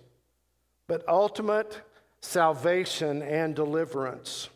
but 0.86 1.06
ultimate 1.08 1.80
salvation 2.20 3.22
and 3.22 3.54
deliverance. 3.54 4.48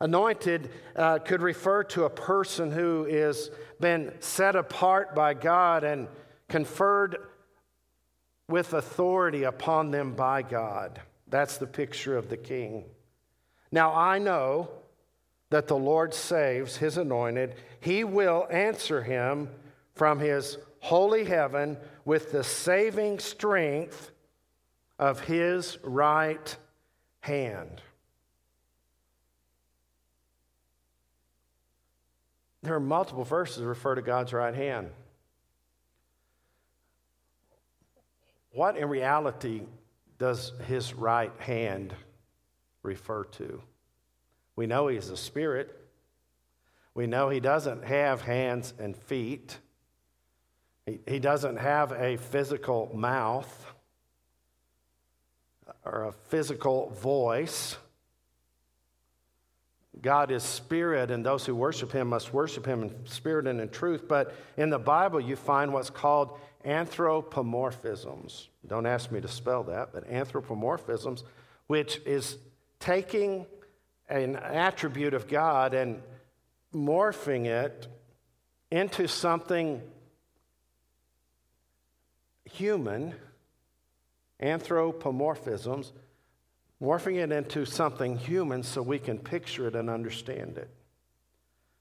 Anointed 0.00 0.70
uh, 0.94 1.18
could 1.18 1.40
refer 1.40 1.82
to 1.84 2.04
a 2.04 2.10
person 2.10 2.70
who 2.70 3.06
is 3.06 3.50
been 3.80 4.12
set 4.20 4.56
apart 4.56 5.14
by 5.14 5.34
God 5.34 5.84
and 5.84 6.08
conferred 6.48 7.16
with 8.48 8.74
authority 8.74 9.44
upon 9.44 9.90
them 9.90 10.14
by 10.14 10.42
God. 10.42 11.00
That's 11.28 11.56
the 11.56 11.66
picture 11.66 12.16
of 12.16 12.28
the 12.28 12.36
king. 12.36 12.84
Now 13.72 13.94
I 13.94 14.18
know 14.18 14.70
that 15.50 15.68
the 15.68 15.76
Lord 15.76 16.14
saves 16.14 16.76
his 16.76 16.96
anointed. 16.96 17.54
He 17.80 18.04
will 18.04 18.46
answer 18.50 19.02
him 19.02 19.48
from 19.94 20.18
his 20.18 20.58
holy 20.80 21.24
heaven 21.24 21.78
with 22.04 22.32
the 22.32 22.44
saving 22.44 23.18
strength 23.18 24.10
of 24.98 25.20
his 25.20 25.78
right 25.82 26.56
hand. 27.20 27.82
There 32.62 32.74
are 32.74 32.80
multiple 32.80 33.24
verses 33.24 33.58
that 33.58 33.66
refer 33.66 33.94
to 33.94 34.02
God's 34.02 34.32
right 34.32 34.54
hand. 34.54 34.90
What 38.50 38.76
in 38.76 38.88
reality 38.88 39.62
does 40.18 40.52
his 40.66 40.94
right 40.94 41.32
hand 41.38 41.94
refer 42.82 43.24
to? 43.24 43.60
We 44.56 44.66
know 44.66 44.88
he's 44.88 45.10
a 45.10 45.16
spirit. 45.16 45.78
We 46.94 47.06
know 47.06 47.28
he 47.28 47.40
doesn't 47.40 47.84
have 47.84 48.22
hands 48.22 48.72
and 48.78 48.96
feet. 48.96 49.58
He, 50.86 51.00
he 51.06 51.18
doesn't 51.18 51.58
have 51.58 51.92
a 51.92 52.16
physical 52.16 52.90
mouth 52.94 53.65
or 55.86 56.04
a 56.04 56.12
physical 56.12 56.90
voice. 56.90 57.76
God 60.02 60.30
is 60.30 60.42
spirit, 60.42 61.10
and 61.10 61.24
those 61.24 61.46
who 61.46 61.54
worship 61.54 61.92
him 61.92 62.08
must 62.08 62.34
worship 62.34 62.66
him 62.66 62.82
in 62.82 63.06
spirit 63.06 63.46
and 63.46 63.60
in 63.60 63.68
truth. 63.68 64.06
But 64.06 64.34
in 64.56 64.68
the 64.68 64.78
Bible, 64.78 65.20
you 65.20 65.36
find 65.36 65.72
what's 65.72 65.90
called 65.90 66.38
anthropomorphisms. 66.66 68.48
Don't 68.66 68.86
ask 68.86 69.10
me 69.10 69.20
to 69.20 69.28
spell 69.28 69.62
that, 69.64 69.92
but 69.92 70.10
anthropomorphisms, 70.10 71.22
which 71.66 72.00
is 72.04 72.36
taking 72.80 73.46
an 74.08 74.36
attribute 74.36 75.14
of 75.14 75.28
God 75.28 75.72
and 75.72 76.02
morphing 76.74 77.46
it 77.46 77.86
into 78.70 79.06
something 79.06 79.80
human, 82.44 83.14
anthropomorphisms, 84.40 85.92
morphing 86.82 87.16
it 87.16 87.32
into 87.32 87.64
something 87.64 88.16
human 88.16 88.62
so 88.62 88.82
we 88.82 88.98
can 88.98 89.18
picture 89.18 89.66
it 89.66 89.74
and 89.74 89.88
understand 89.88 90.58
it. 90.58 90.70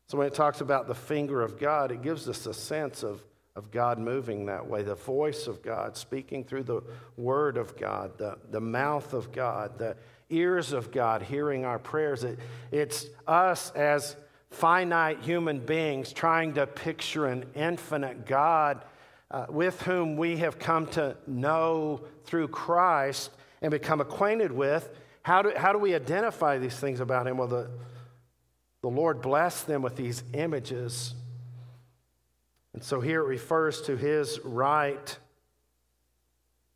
So 0.08 0.18
when 0.18 0.28
it 0.28 0.34
talks 0.34 0.62
about 0.62 0.88
the 0.88 0.96
finger 0.96 1.42
of 1.42 1.60
God, 1.60 1.92
it 1.92 2.02
gives 2.02 2.30
us 2.30 2.46
a 2.46 2.54
sense 2.54 3.04
of, 3.04 3.24
of 3.56 3.72
God 3.72 3.98
moving 3.98 4.46
that 4.46 4.68
way, 4.68 4.84
the 4.84 4.96
voice 4.96 5.48
of 5.48 5.64
God 5.64 5.98
speaking 5.98 6.44
through 6.44 6.64
the 6.64 6.82
word 7.18 7.58
of 7.58 7.76
God, 7.76 8.18
the, 8.18 8.38
the 8.52 8.62
mouth 8.62 9.14
of 9.14 9.32
God, 9.32 9.80
the 9.80 9.98
ears 10.30 10.74
of 10.74 10.92
God 10.92 11.24
hearing 11.24 11.66
our 11.66 11.80
prayers. 11.80 12.24
It, 12.24 12.40
it's 12.72 13.08
us 13.28 13.72
as 13.72 14.16
finite 14.52 15.22
human 15.22 15.60
beings 15.60 16.14
trying 16.14 16.54
to 16.54 16.68
picture 16.68 17.26
an 17.26 17.46
infinite 17.56 18.26
God 18.26 18.86
uh, 19.36 19.46
with 19.50 19.82
whom 19.82 20.16
we 20.16 20.38
have 20.38 20.58
come 20.58 20.88
to 20.88 21.14
know 21.28 22.00
through 22.24 22.48
Christ 22.48 23.32
and 23.62 23.70
become 23.70 24.00
acquainted 24.00 24.50
with. 24.50 24.90
How 25.24 25.42
do, 25.42 25.52
how 25.58 25.74
do 25.74 25.78
we 25.78 25.94
identify 25.94 26.58
these 26.58 26.78
things 26.78 27.02
about 27.02 27.28
Him? 27.28 27.38
Well, 27.38 27.50
the, 27.50 27.70
the 28.82 28.88
Lord 28.88 29.22
blessed 29.22 29.68
them 29.68 29.82
with 29.82 29.98
these 29.98 30.24
images. 30.32 31.14
And 32.72 32.82
so 32.82 33.02
here 33.02 33.20
it 33.20 33.28
refers 33.28 33.82
to 33.82 33.98
His 33.98 34.40
right 34.46 35.18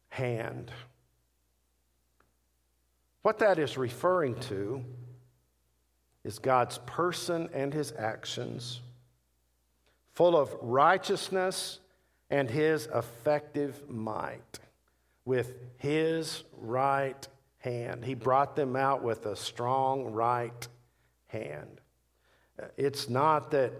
hand. 0.10 0.70
What 3.22 3.40
that 3.40 3.58
is 3.58 3.78
referring 3.78 4.38
to 4.42 4.84
is 6.26 6.40
God's 6.40 6.78
person 6.80 7.48
and 7.54 7.74
his 7.74 7.94
actions, 7.98 8.82
full 10.12 10.36
of 10.36 10.54
righteousness 10.62 11.80
and 12.30 12.50
his 12.50 12.88
effective 12.94 13.90
might, 13.90 14.60
with 15.26 15.54
his 15.78 16.44
right 16.58 17.28
hand. 17.60 18.06
He 18.06 18.14
brought 18.14 18.56
them 18.56 18.76
out 18.76 19.04
with 19.04 19.26
a 19.26 19.36
strong 19.36 20.12
right 20.12 20.68
hand. 21.28 21.82
Uh, 22.62 22.66
it's 22.78 23.10
not 23.10 23.52
that 23.52 23.74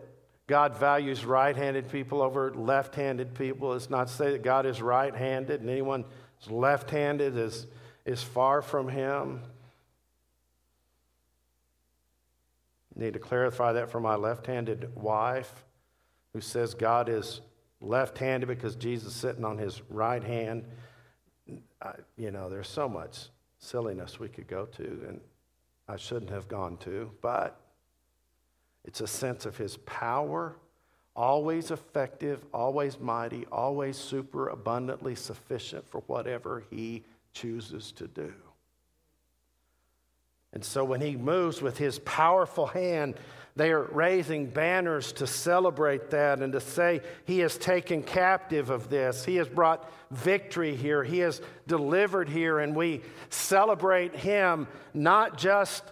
God 0.48 0.78
values 0.78 1.26
right 1.26 1.56
handed 1.56 1.92
people 1.92 2.22
over 2.22 2.52
left 2.54 2.96
handed 2.96 3.36
people. 3.36 3.74
It's 3.74 3.90
not 3.90 4.08
to 4.08 4.14
say 4.14 4.32
that 4.32 4.44
God 4.44 4.66
is 4.66 4.82
right 4.82 5.16
handed 5.16 5.62
and 5.62 5.70
anyone 5.70 6.06
left 6.50 6.90
handed 6.90 7.38
is 7.38 7.68
is 8.06 8.24
far 8.24 8.62
from 8.64 8.88
him. 8.88 9.42
Need 12.96 13.14
to 13.14 13.20
clarify 13.20 13.74
that 13.74 13.92
for 13.92 14.00
my 14.00 14.16
left 14.16 14.48
handed 14.48 14.96
wife 14.96 15.64
who 16.34 16.42
says 16.42 16.74
God 16.74 17.08
is 17.08 17.42
left 17.82 18.18
handed 18.18 18.48
because 18.48 18.76
Jesus 18.76 19.14
is 19.14 19.20
sitting 19.20 19.46
on 19.46 19.58
his 19.58 19.82
right 19.90 20.24
hand. 20.24 20.66
I, 21.82 21.94
you 22.18 22.32
know, 22.32 22.50
there's 22.50 22.68
so 22.68 22.90
much 22.90 23.30
silliness 23.60 24.20
we 24.20 24.30
could 24.30 24.48
go 24.48 24.66
to, 24.66 24.84
and 25.08 25.20
I 25.88 25.98
shouldn't 25.98 26.32
have 26.32 26.48
gone 26.48 26.78
to, 26.78 27.12
but 27.22 27.60
it's 28.86 29.02
a 29.02 29.08
sense 29.08 29.46
of 29.46 29.58
his 29.58 29.78
power, 29.78 30.56
always 31.16 31.72
effective, 31.72 32.46
always 32.54 33.00
mighty, 33.00 33.46
always 33.52 33.98
super 33.98 34.50
abundantly 34.50 35.16
sufficient 35.16 35.88
for 35.88 36.02
whatever 36.02 36.64
he 36.70 37.04
chooses 37.34 37.92
to 37.94 38.08
do. 38.08 38.34
And 40.54 40.66
so 40.66 40.84
when 40.84 41.02
he 41.02 41.16
moves 41.16 41.62
with 41.62 41.78
his 41.78 42.00
powerful 42.00 42.68
hand, 42.68 43.16
they 43.60 43.72
are 43.72 43.84
raising 43.84 44.46
banners 44.46 45.12
to 45.12 45.28
celebrate 45.28 46.12
that 46.12 46.40
and 46.40 46.54
to 46.54 46.62
say 46.62 47.02
he 47.26 47.40
has 47.40 47.58
taken 47.58 48.02
captive 48.02 48.70
of 48.70 48.90
this. 48.90 49.26
He 49.26 49.36
has 49.36 49.50
brought 49.50 49.92
victory 50.12 50.78
here. 50.78 51.04
He 51.04 51.20
has 51.20 51.42
delivered 51.68 52.30
here. 52.30 52.60
And 52.60 52.74
we 52.74 53.02
celebrate 53.30 54.16
him 54.16 54.66
not 54.94 55.38
just 55.38 55.84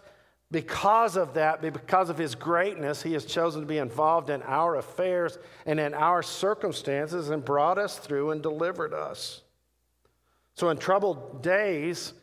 because 0.50 1.18
of 1.18 1.34
that, 1.34 1.62
but 1.62 1.74
because 1.74 2.10
of 2.10 2.18
his 2.18 2.36
greatness. 2.36 3.04
He 3.04 3.12
has 3.12 3.26
chosen 3.26 3.62
to 3.62 3.68
be 3.68 3.80
involved 3.80 4.30
in 4.30 4.42
our 4.44 4.78
affairs 4.78 5.38
and 5.66 5.78
in 5.78 5.94
our 5.94 6.24
circumstances 6.24 7.32
and 7.32 7.44
brought 7.44 7.78
us 7.78 7.98
through 7.98 8.32
and 8.32 8.42
delivered 8.42 8.94
us. 8.94 9.42
So, 10.56 10.70
in 10.70 10.78
troubled 10.78 11.44
days, 11.44 12.14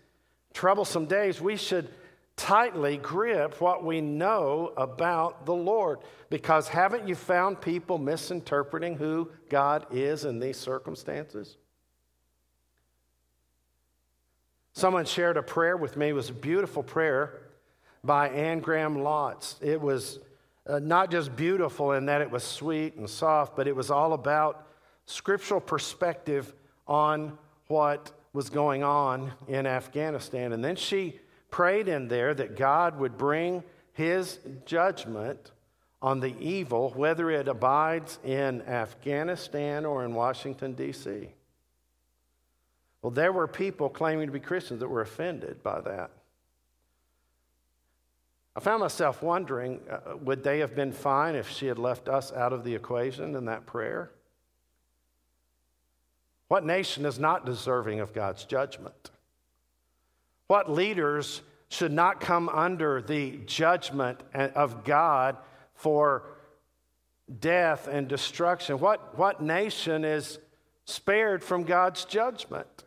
troublesome 0.54 1.04
days, 1.04 1.38
we 1.38 1.56
should 1.56 1.90
tightly 2.36 2.96
grip 2.96 3.60
what 3.60 3.84
we 3.84 4.00
know 4.00 4.72
about 4.76 5.46
the 5.46 5.54
Lord. 5.54 6.00
Because 6.30 6.68
haven't 6.68 7.06
you 7.06 7.14
found 7.14 7.60
people 7.60 7.98
misinterpreting 7.98 8.96
who 8.96 9.30
God 9.48 9.86
is 9.90 10.24
in 10.24 10.40
these 10.40 10.56
circumstances? 10.56 11.56
Someone 14.72 15.04
shared 15.04 15.36
a 15.36 15.42
prayer 15.42 15.76
with 15.76 15.96
me. 15.96 16.08
It 16.08 16.14
was 16.14 16.30
a 16.30 16.34
beautiful 16.34 16.82
prayer 16.82 17.42
by 18.02 18.28
Anne 18.28 18.58
Graham 18.58 18.96
Lotz. 18.96 19.62
It 19.62 19.80
was 19.80 20.18
uh, 20.66 20.80
not 20.80 21.10
just 21.10 21.36
beautiful 21.36 21.92
in 21.92 22.06
that 22.06 22.20
it 22.20 22.30
was 22.30 22.42
sweet 22.42 22.96
and 22.96 23.08
soft, 23.08 23.54
but 23.54 23.68
it 23.68 23.76
was 23.76 23.90
all 23.90 24.14
about 24.14 24.66
scriptural 25.06 25.60
perspective 25.60 26.52
on 26.88 27.38
what 27.68 28.10
was 28.32 28.50
going 28.50 28.82
on 28.82 29.32
in 29.46 29.66
Afghanistan. 29.66 30.52
And 30.52 30.64
then 30.64 30.74
she 30.74 31.20
prayed 31.54 31.86
in 31.86 32.08
there 32.08 32.34
that 32.34 32.56
God 32.56 32.98
would 32.98 33.16
bring 33.16 33.62
his 33.92 34.40
judgment 34.66 35.52
on 36.02 36.18
the 36.18 36.36
evil, 36.40 36.90
whether 36.96 37.30
it 37.30 37.46
abides 37.46 38.18
in 38.24 38.60
Afghanistan 38.62 39.86
or 39.86 40.04
in 40.04 40.14
Washington, 40.14 40.72
D.C. 40.72 41.28
Well, 43.00 43.12
there 43.12 43.30
were 43.30 43.46
people 43.46 43.88
claiming 43.88 44.26
to 44.26 44.32
be 44.32 44.40
Christians 44.40 44.80
that 44.80 44.88
were 44.88 45.02
offended 45.02 45.62
by 45.62 45.80
that. 45.82 46.10
I 48.56 48.60
found 48.60 48.80
myself 48.80 49.22
wondering 49.22 49.78
uh, 49.88 50.16
would 50.22 50.42
they 50.42 50.58
have 50.58 50.74
been 50.74 50.90
fine 50.90 51.36
if 51.36 51.48
she 51.48 51.66
had 51.66 51.78
left 51.78 52.08
us 52.08 52.32
out 52.32 52.52
of 52.52 52.64
the 52.64 52.74
equation 52.74 53.36
in 53.36 53.44
that 53.44 53.64
prayer? 53.64 54.10
What 56.48 56.66
nation 56.66 57.06
is 57.06 57.20
not 57.20 57.46
deserving 57.46 58.00
of 58.00 58.12
God's 58.12 58.44
judgment? 58.44 59.12
What 60.46 60.70
leaders 60.70 61.42
should 61.68 61.92
not 61.92 62.20
come 62.20 62.48
under 62.48 63.02
the 63.02 63.38
judgment 63.46 64.20
of 64.32 64.84
God 64.84 65.36
for 65.74 66.24
death 67.40 67.88
and 67.88 68.06
destruction? 68.08 68.78
What, 68.78 69.18
what 69.18 69.42
nation 69.42 70.04
is 70.04 70.38
spared 70.84 71.42
from 71.42 71.64
God's 71.64 72.04
judgment? 72.04 72.84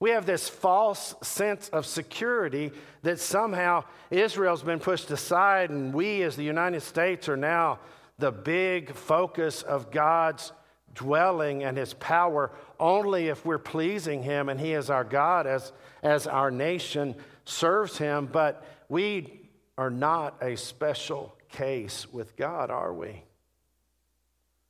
We 0.00 0.10
have 0.10 0.26
this 0.26 0.48
false 0.48 1.14
sense 1.22 1.68
of 1.70 1.86
security 1.86 2.72
that 3.02 3.20
somehow 3.20 3.84
Israel's 4.10 4.62
been 4.62 4.80
pushed 4.80 5.10
aside, 5.10 5.70
and 5.70 5.94
we 5.94 6.22
as 6.22 6.36
the 6.36 6.44
United 6.44 6.82
States 6.82 7.28
are 7.28 7.36
now 7.36 7.78
the 8.18 8.32
big 8.32 8.94
focus 8.94 9.62
of 9.62 9.90
God's 9.90 10.52
dwelling 10.94 11.64
and 11.64 11.76
his 11.76 11.94
power 11.94 12.50
only 12.78 13.28
if 13.28 13.44
we're 13.44 13.58
pleasing 13.58 14.22
him 14.22 14.48
and 14.48 14.60
he 14.60 14.72
is 14.72 14.90
our 14.90 15.04
God 15.04 15.46
as, 15.46 15.72
as 16.02 16.26
our 16.26 16.50
nation 16.50 17.14
serves 17.44 17.98
him. 17.98 18.26
But 18.30 18.64
we 18.88 19.48
are 19.76 19.90
not 19.90 20.42
a 20.42 20.56
special 20.56 21.36
case 21.48 22.10
with 22.12 22.36
God, 22.36 22.70
are 22.70 22.92
we? 22.92 23.22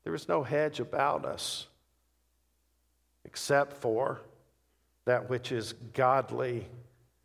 There 0.04 0.14
is 0.14 0.28
no 0.28 0.42
hedge 0.42 0.80
about 0.80 1.24
us 1.24 1.66
except 3.24 3.78
for 3.78 4.20
that 5.06 5.28
which 5.28 5.52
is 5.52 5.74
godly 5.92 6.66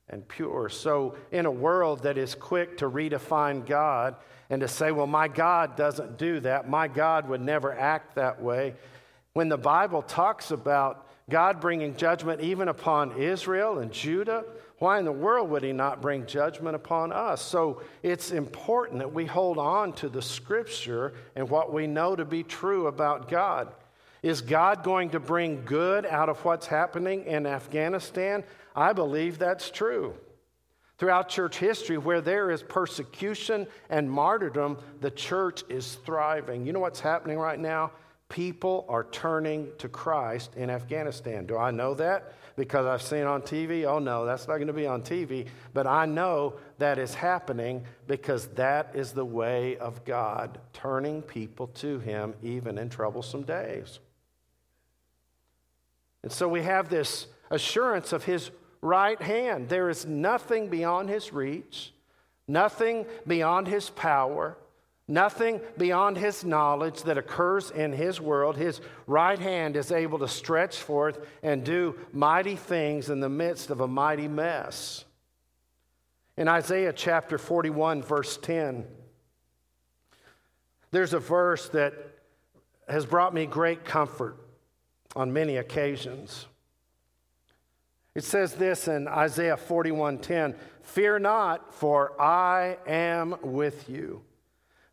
and 0.10 0.28
pure. 0.28 0.70
So, 0.70 1.16
in 1.32 1.46
a 1.46 1.52
world 1.52 2.04
that 2.04 2.18
is 2.18 2.36
quick 2.36 2.78
to 2.80 2.90
redefine 2.90 3.66
God 3.66 4.16
and 4.50 4.62
to 4.62 4.68
say, 4.68 4.92
well, 4.92 5.08
my 5.08 5.28
God 5.28 5.76
doesn't 5.76 6.18
do 6.18 6.40
that, 6.42 6.70
my 6.70 6.88
God 6.88 7.30
would 7.30 7.42
never 7.42 7.78
act 7.78 8.16
that 8.16 8.42
way, 8.42 8.74
when 9.34 9.50
the 9.50 9.58
Bible 9.58 10.02
talks 10.02 10.52
about 10.52 11.08
God 11.30 11.62
bringing 11.62 11.96
judgment 11.96 12.42
even 12.42 12.68
upon 12.68 13.16
Israel 13.18 13.80
and 13.80 13.92
Judah, 13.92 14.44
why 14.80 14.98
in 14.98 15.06
the 15.06 15.12
world 15.12 15.50
would 15.50 15.64
he 15.64 15.74
not 15.74 16.02
bring 16.02 16.26
judgment 16.26 16.76
upon 16.76 17.12
us? 17.12 17.42
So 17.42 17.82
it's 18.02 18.32
important 18.32 19.00
that 19.00 19.14
we 19.14 19.26
hold 19.26 19.58
on 19.58 19.94
to 19.94 20.10
the 20.10 20.22
scripture 20.22 21.14
and 21.36 21.50
what 21.50 21.72
we 21.74 21.86
know 21.86 22.16
to 22.16 22.26
be 22.26 22.44
true 22.44 22.88
about 22.88 23.30
God. 23.30 23.74
Is 24.24 24.42
God 24.42 24.84
going 24.84 25.12
to 25.12 25.20
bring 25.20 25.64
good 25.66 26.06
out 26.06 26.30
of 26.30 26.44
what's 26.44 26.66
happening 26.66 27.26
in 27.26 27.46
Afghanistan? 27.46 28.44
I 28.76 28.94
believe 28.94 29.38
that's 29.38 29.70
true. 29.70 30.16
Throughout 31.00 31.30
church 31.30 31.58
history, 31.58 31.98
where 31.98 32.20
there 32.20 32.52
is 32.52 32.62
persecution 32.62 33.66
and 33.90 34.12
martyrdom, 34.12 34.78
the 35.00 35.10
church 35.10 35.64
is 35.70 35.96
thriving. 36.06 36.66
You 36.66 36.74
know 36.74 36.82
what's 36.82 37.00
happening 37.00 37.40
right 37.40 37.60
now? 37.60 37.92
People 38.28 38.86
are 38.90 39.06
turning 39.06 39.70
to 39.78 39.88
Christ 39.88 40.52
in 40.58 40.70
Afghanistan. 40.70 41.46
Do 41.46 41.58
I 41.58 41.72
know 41.72 41.94
that? 41.96 42.34
Because 42.58 42.86
I've 42.86 43.02
seen 43.02 43.24
on 43.24 43.42
TV? 43.42 43.86
Oh, 43.86 44.00
no, 44.00 44.26
that's 44.26 44.48
not 44.48 44.58
going 44.58 44.68
to 44.68 44.74
be 44.74 44.86
on 44.86 45.02
TV. 45.02 45.48
But 45.74 45.88
I 45.88 46.06
know 46.06 46.56
that 46.80 47.00
is 47.00 47.14
happening 47.14 47.86
because 48.06 48.48
that 48.50 48.92
is 48.94 49.14
the 49.14 49.26
way 49.26 49.78
of 49.78 50.04
God, 50.04 50.60
turning 50.74 51.22
people 51.22 51.68
to 51.68 52.00
Him 52.00 52.36
even 52.44 52.78
in 52.78 52.90
troublesome 52.90 53.44
days. 53.44 54.00
And 56.24 56.32
so 56.32 56.50
we 56.50 56.64
have 56.64 56.90
this 56.90 57.28
assurance 57.50 58.14
of 58.14 58.24
his 58.24 58.52
right 58.82 59.22
hand. 59.22 59.70
There 59.70 59.90
is 59.90 60.06
nothing 60.06 60.70
beyond 60.70 61.10
his 61.10 61.34
reach, 61.34 61.94
nothing 62.48 63.06
beyond 63.28 63.68
his 63.68 63.90
power, 63.90 64.58
nothing 65.08 65.60
beyond 65.78 66.18
his 66.18 66.46
knowledge 66.46 67.04
that 67.04 67.18
occurs 67.18 67.72
in 67.72 67.92
his 67.92 68.22
world. 68.22 68.56
His 68.56 68.80
right 69.08 69.40
hand 69.40 69.76
is 69.76 69.92
able 69.92 70.20
to 70.20 70.28
stretch 70.28 70.78
forth 70.78 71.20
and 71.44 71.64
do 71.64 71.96
mighty 72.14 72.56
things 72.56 73.10
in 73.10 73.20
the 73.20 73.30
midst 73.30 73.70
of 73.70 73.82
a 73.82 73.88
mighty 73.88 74.28
mess. 74.28 75.06
In 76.38 76.48
Isaiah 76.48 76.94
chapter 76.94 77.38
41, 77.38 78.02
verse 78.02 78.38
10, 78.38 78.86
there's 80.92 81.14
a 81.14 81.20
verse 81.20 81.68
that 81.70 81.94
has 82.88 83.06
brought 83.06 83.34
me 83.34 83.46
great 83.46 83.84
comfort 83.84 84.38
on 85.16 85.34
many 85.34 85.58
occasions. 85.58 86.48
It 88.20 88.26
says 88.26 88.56
this 88.56 88.90
in 88.90 89.08
Isaiah 89.08 89.56
41:10, 89.56 90.54
"Fear 90.82 91.20
not, 91.20 91.74
for 91.74 92.22
I 92.22 92.78
am 92.86 93.38
with 93.42 93.88
you. 93.88 94.24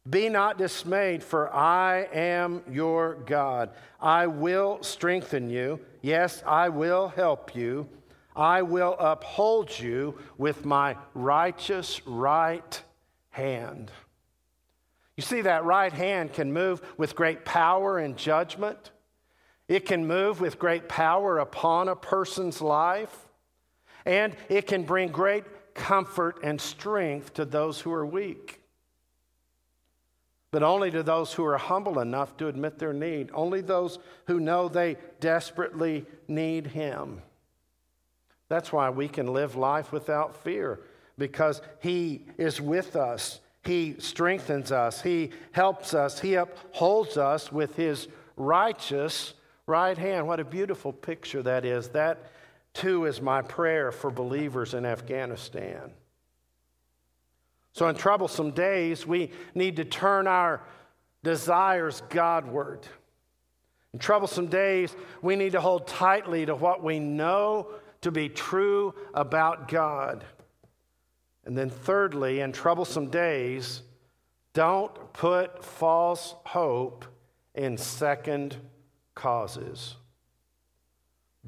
Be 0.09 0.29
not 0.29 0.59
dismayed, 0.59 1.25
for 1.25 1.53
I 1.53 2.09
am 2.12 2.62
your 2.71 3.15
God. 3.15 3.71
I 4.01 4.29
will 4.29 4.81
strengthen 4.85 5.51
you. 5.51 5.81
Yes, 6.03 6.41
I 6.47 6.69
will 6.69 7.09
help 7.09 7.57
you. 7.57 7.89
I 8.37 8.62
will 8.62 8.95
uphold 9.01 9.77
you 9.77 10.17
with 10.39 10.65
my 10.65 10.97
righteous 11.12 12.07
right 12.07 12.81
hand." 13.31 13.91
You 15.17 15.25
see, 15.25 15.41
that 15.41 15.65
right 15.65 15.93
hand 15.93 16.33
can 16.33 16.53
move 16.53 16.81
with 16.97 17.17
great 17.17 17.45
power 17.45 17.99
and 17.99 18.17
judgment. 18.17 18.93
It 19.68 19.87
can 19.87 20.07
move 20.07 20.40
with 20.40 20.59
great 20.59 20.88
power 20.88 21.38
upon 21.38 21.88
a 21.88 21.96
person's 21.96 22.61
life, 22.61 23.29
and 24.05 24.37
it 24.48 24.66
can 24.66 24.85
bring 24.85 25.09
great 25.09 25.44
comfort 25.74 26.38
and 26.42 26.61
strength 26.61 27.35
to 27.35 27.44
those 27.44 27.81
who 27.81 27.92
are 27.92 28.07
weak. 28.07 28.61
But 30.52 30.62
only 30.62 30.90
to 30.92 31.02
those 31.02 31.33
who 31.33 31.44
are 31.44 31.59
humble 31.59 31.98
enough 31.98 32.37
to 32.37 32.46
admit 32.46 32.79
their 32.79 32.92
need, 32.92 33.31
only 33.35 33.61
those 33.61 33.98
who 34.26 34.40
know 34.40 34.68
they 34.68 34.96
desperately 35.20 36.07
need 36.29 36.68
Him. 36.68 37.20
That's 38.48 38.72
why 38.72 38.90
we 38.90 39.09
can 39.09 39.33
live 39.33 39.57
life 39.57 39.90
without 39.90 40.37
fear, 40.37 40.81
because 41.18 41.61
He 41.81 42.26
is 42.38 42.61
with 42.61 42.94
us. 42.94 43.40
He 43.64 43.96
strengthens 43.98 44.70
us. 44.70 45.02
He 45.02 45.31
helps 45.50 45.92
us. 45.92 46.20
He 46.20 46.35
upholds 46.35 47.16
us 47.16 47.50
with 47.50 47.74
His 47.74 48.07
righteous 48.37 49.35
right 49.66 49.98
hand. 49.98 50.29
What 50.29 50.40
a 50.40 50.44
beautiful 50.44 50.92
picture 50.92 51.42
that 51.42 51.64
is. 51.64 51.88
That 51.88 52.31
too 52.72 53.07
is 53.07 53.20
my 53.20 53.42
prayer 53.42 53.90
for 53.90 54.11
believers 54.11 54.74
in 54.74 54.87
Afghanistan. 54.87 55.92
So, 57.72 57.88
in 57.88 57.96
troublesome 57.96 58.52
days, 58.52 59.07
we 59.07 59.33
need 59.55 59.76
to 59.76 59.85
turn 59.85 60.26
our 60.26 60.62
desires 61.22 62.02
Godward. 62.09 62.87
In 63.92 63.98
troublesome 63.98 64.46
days, 64.46 64.94
we 65.20 65.37
need 65.37 65.52
to 65.52 65.61
hold 65.61 65.87
tightly 65.87 66.46
to 66.46 66.55
what 66.55 66.83
we 66.83 66.98
know 66.98 67.68
to 68.02 68.11
be 68.11 68.29
true 68.29 68.94
about 69.14 69.68
God. 69.68 70.24
And 71.44 71.57
then, 71.57 71.70
thirdly, 71.70 72.40
in 72.40 72.52
troublesome 72.52 73.11
days, 73.11 73.83
don't 74.55 75.12
put 75.12 75.64
false 75.64 76.35
hope 76.44 77.05
in 77.55 77.76
second 77.76 78.57
causes. 79.16 79.96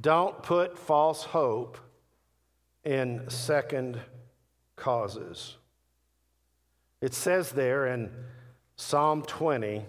Don't 0.00 0.42
put 0.42 0.76
false 0.76 1.22
hope 1.22 1.78
in 2.82 3.30
second 3.30 4.00
causes. 4.74 5.56
It 7.00 7.14
says 7.14 7.52
there 7.52 7.86
in 7.86 8.10
Psalm 8.76 9.22
20, 9.22 9.84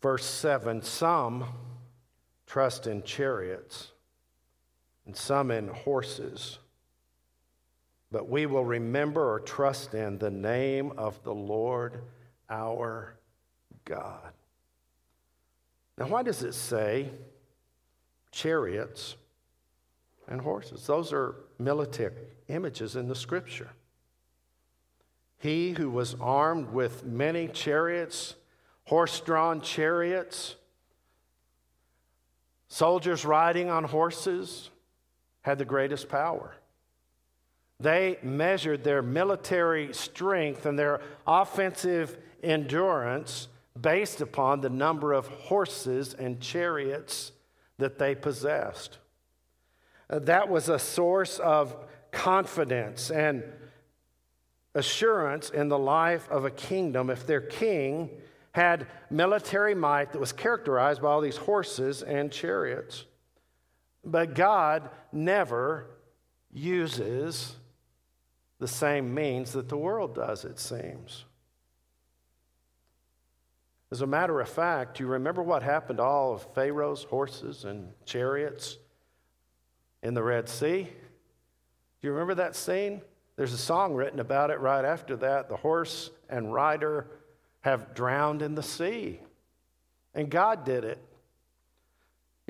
verse 0.00 0.24
7 0.24 0.82
some 0.82 1.44
trust 2.46 2.86
in 2.86 3.02
chariots 3.02 3.92
and 5.06 5.16
some 5.16 5.50
in 5.50 5.68
horses, 5.68 6.58
but 8.10 8.28
we 8.28 8.46
will 8.46 8.64
remember 8.64 9.32
or 9.34 9.40
trust 9.40 9.94
in 9.94 10.18
the 10.18 10.30
name 10.30 10.92
of 10.96 11.22
the 11.22 11.34
Lord 11.34 12.02
our 12.50 13.14
God. 13.84 14.32
Now, 15.96 16.08
why 16.08 16.22
does 16.22 16.42
it 16.42 16.54
say 16.54 17.10
chariots, 18.30 19.16
and 20.28 20.40
horses. 20.40 20.86
Those 20.86 21.12
are 21.12 21.34
military 21.58 22.14
images 22.48 22.96
in 22.96 23.08
the 23.08 23.14
scripture. 23.14 23.70
He 25.38 25.72
who 25.72 25.90
was 25.90 26.14
armed 26.20 26.70
with 26.70 27.04
many 27.04 27.48
chariots, 27.48 28.36
horse 28.84 29.20
drawn 29.20 29.60
chariots, 29.60 30.56
soldiers 32.68 33.24
riding 33.24 33.70
on 33.70 33.84
horses, 33.84 34.70
had 35.42 35.58
the 35.58 35.64
greatest 35.64 36.08
power. 36.08 36.54
They 37.80 38.18
measured 38.22 38.84
their 38.84 39.02
military 39.02 39.94
strength 39.94 40.66
and 40.66 40.78
their 40.78 41.00
offensive 41.26 42.18
endurance 42.42 43.48
based 43.80 44.20
upon 44.20 44.60
the 44.60 44.68
number 44.68 45.12
of 45.12 45.26
horses 45.26 46.14
and 46.14 46.40
chariots 46.40 47.32
that 47.78 47.98
they 47.98 48.14
possessed. 48.14 48.98
Uh, 50.10 50.18
that 50.20 50.48
was 50.48 50.68
a 50.68 50.78
source 50.78 51.38
of 51.38 51.74
confidence 52.10 53.10
and 53.10 53.42
assurance 54.74 55.50
in 55.50 55.68
the 55.68 55.78
life 55.78 56.28
of 56.30 56.44
a 56.44 56.50
kingdom 56.50 57.08
if 57.08 57.26
their 57.26 57.40
king 57.40 58.10
had 58.52 58.86
military 59.10 59.74
might 59.74 60.12
that 60.12 60.18
was 60.18 60.32
characterized 60.32 61.00
by 61.00 61.08
all 61.08 61.20
these 61.20 61.36
horses 61.36 62.02
and 62.02 62.30
chariots. 62.30 63.06
But 64.04 64.34
God 64.34 64.90
never 65.12 65.86
uses 66.52 67.54
the 68.60 68.68
same 68.68 69.12
means 69.12 69.52
that 69.52 69.68
the 69.68 69.76
world 69.76 70.14
does, 70.14 70.44
it 70.44 70.60
seems. 70.60 71.24
As 73.90 74.02
a 74.02 74.06
matter 74.06 74.40
of 74.40 74.48
fact, 74.48 75.00
you 75.00 75.06
remember 75.06 75.42
what 75.42 75.64
happened 75.64 75.96
to 75.96 76.04
all 76.04 76.34
of 76.34 76.54
Pharaoh's 76.54 77.02
horses 77.04 77.64
and 77.64 77.88
chariots 78.04 78.78
in 80.02 80.14
the 80.14 80.22
Red 80.22 80.48
Sea? 80.48 80.84
Do 80.84 82.06
you 82.06 82.12
remember 82.12 82.36
that 82.36 82.54
scene? 82.54 83.00
There's 83.36 83.52
a 83.52 83.58
song 83.58 83.94
written 83.94 84.20
about 84.20 84.50
it 84.50 84.60
right 84.60 84.84
after 84.84 85.16
that. 85.16 85.48
The 85.48 85.56
horse 85.56 86.10
and 86.28 86.52
rider 86.52 87.06
have 87.62 87.94
drowned 87.94 88.42
in 88.42 88.54
the 88.54 88.62
sea. 88.62 89.20
And 90.14 90.30
God 90.30 90.64
did 90.64 90.84
it. 90.84 91.02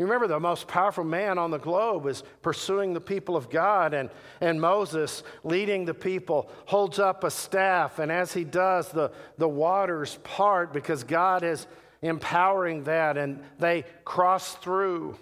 You 0.01 0.07
remember 0.07 0.29
the 0.29 0.41
most 0.41 0.67
powerful 0.67 1.05
man 1.05 1.37
on 1.37 1.51
the 1.51 1.59
globe 1.59 2.07
is 2.07 2.23
pursuing 2.41 2.95
the 2.95 3.03
people 3.03 3.37
of 3.37 3.51
God, 3.51 3.93
and, 3.93 4.09
and 4.41 4.59
Moses, 4.59 5.23
leading 5.45 5.85
the 5.85 5.93
people, 5.93 6.51
holds 6.65 6.99
up 6.99 7.23
a 7.23 7.31
staff, 7.31 7.99
and 7.99 8.11
as 8.11 8.33
he 8.33 8.43
does, 8.43 8.89
the, 8.89 9.13
the 9.37 9.47
waters 9.47 10.19
part 10.25 10.73
because 10.73 11.05
God 11.05 11.43
is 11.43 11.67
empowering 12.01 12.85
that, 12.85 13.19
and 13.19 13.43
they 13.59 13.85
cross 14.07 14.55
through. 14.55 15.19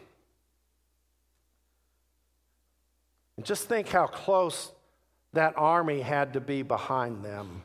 And 3.36 3.44
just 3.44 3.64
think 3.68 3.88
how 3.88 4.06
close 4.06 4.70
that 5.32 5.54
army 5.56 6.02
had 6.02 6.34
to 6.34 6.40
be 6.40 6.62
behind 6.62 7.24
them 7.24 7.62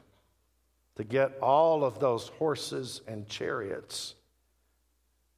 to 0.96 1.04
get 1.04 1.38
all 1.44 1.86
of 1.86 2.00
those 2.00 2.30
horses 2.40 3.02
and 3.08 3.30
chariots 3.30 4.16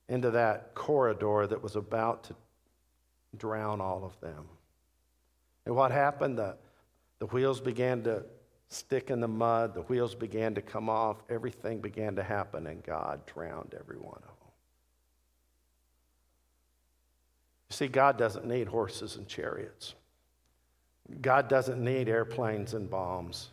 into 0.09 0.31
that 0.31 0.75
corridor 0.75 1.47
that 1.47 1.61
was 1.61 1.75
about 1.75 2.23
to 2.25 2.35
drown 3.37 3.81
all 3.81 4.03
of 4.03 4.19
them. 4.21 4.45
And 5.65 5.75
what 5.75 5.91
happened? 5.91 6.37
The, 6.37 6.55
the 7.19 7.25
wheels 7.27 7.59
began 7.59 8.03
to 8.03 8.23
stick 8.69 9.09
in 9.09 9.19
the 9.19 9.27
mud, 9.27 9.73
the 9.73 9.81
wheels 9.83 10.15
began 10.15 10.55
to 10.55 10.61
come 10.61 10.89
off, 10.89 11.17
everything 11.29 11.79
began 11.79 12.15
to 12.15 12.23
happen, 12.23 12.67
and 12.67 12.83
God 12.83 13.25
drowned 13.25 13.75
every 13.79 13.97
one 13.97 14.17
of 14.17 14.21
them. 14.21 14.51
You 17.69 17.75
see, 17.75 17.87
God 17.87 18.17
doesn't 18.17 18.45
need 18.45 18.67
horses 18.67 19.15
and 19.15 19.27
chariots. 19.27 19.95
God 21.21 21.47
doesn't 21.47 21.83
need 21.83 22.09
airplanes 22.09 22.73
and 22.73 22.89
bombs. 22.89 23.49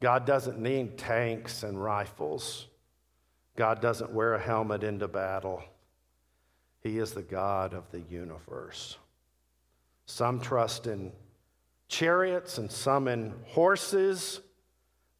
God 0.00 0.26
doesn't 0.26 0.58
need 0.58 0.98
tanks 0.98 1.62
and 1.62 1.82
rifles. 1.82 2.66
God 3.56 3.80
doesn't 3.80 4.12
wear 4.12 4.34
a 4.34 4.40
helmet 4.40 4.82
into 4.82 5.08
battle. 5.08 5.62
He 6.80 6.98
is 6.98 7.12
the 7.12 7.22
God 7.22 7.74
of 7.74 7.90
the 7.90 8.00
universe. 8.00 8.96
Some 10.06 10.40
trust 10.40 10.86
in 10.86 11.12
chariots 11.88 12.58
and 12.58 12.70
some 12.70 13.06
in 13.06 13.34
horses, 13.46 14.40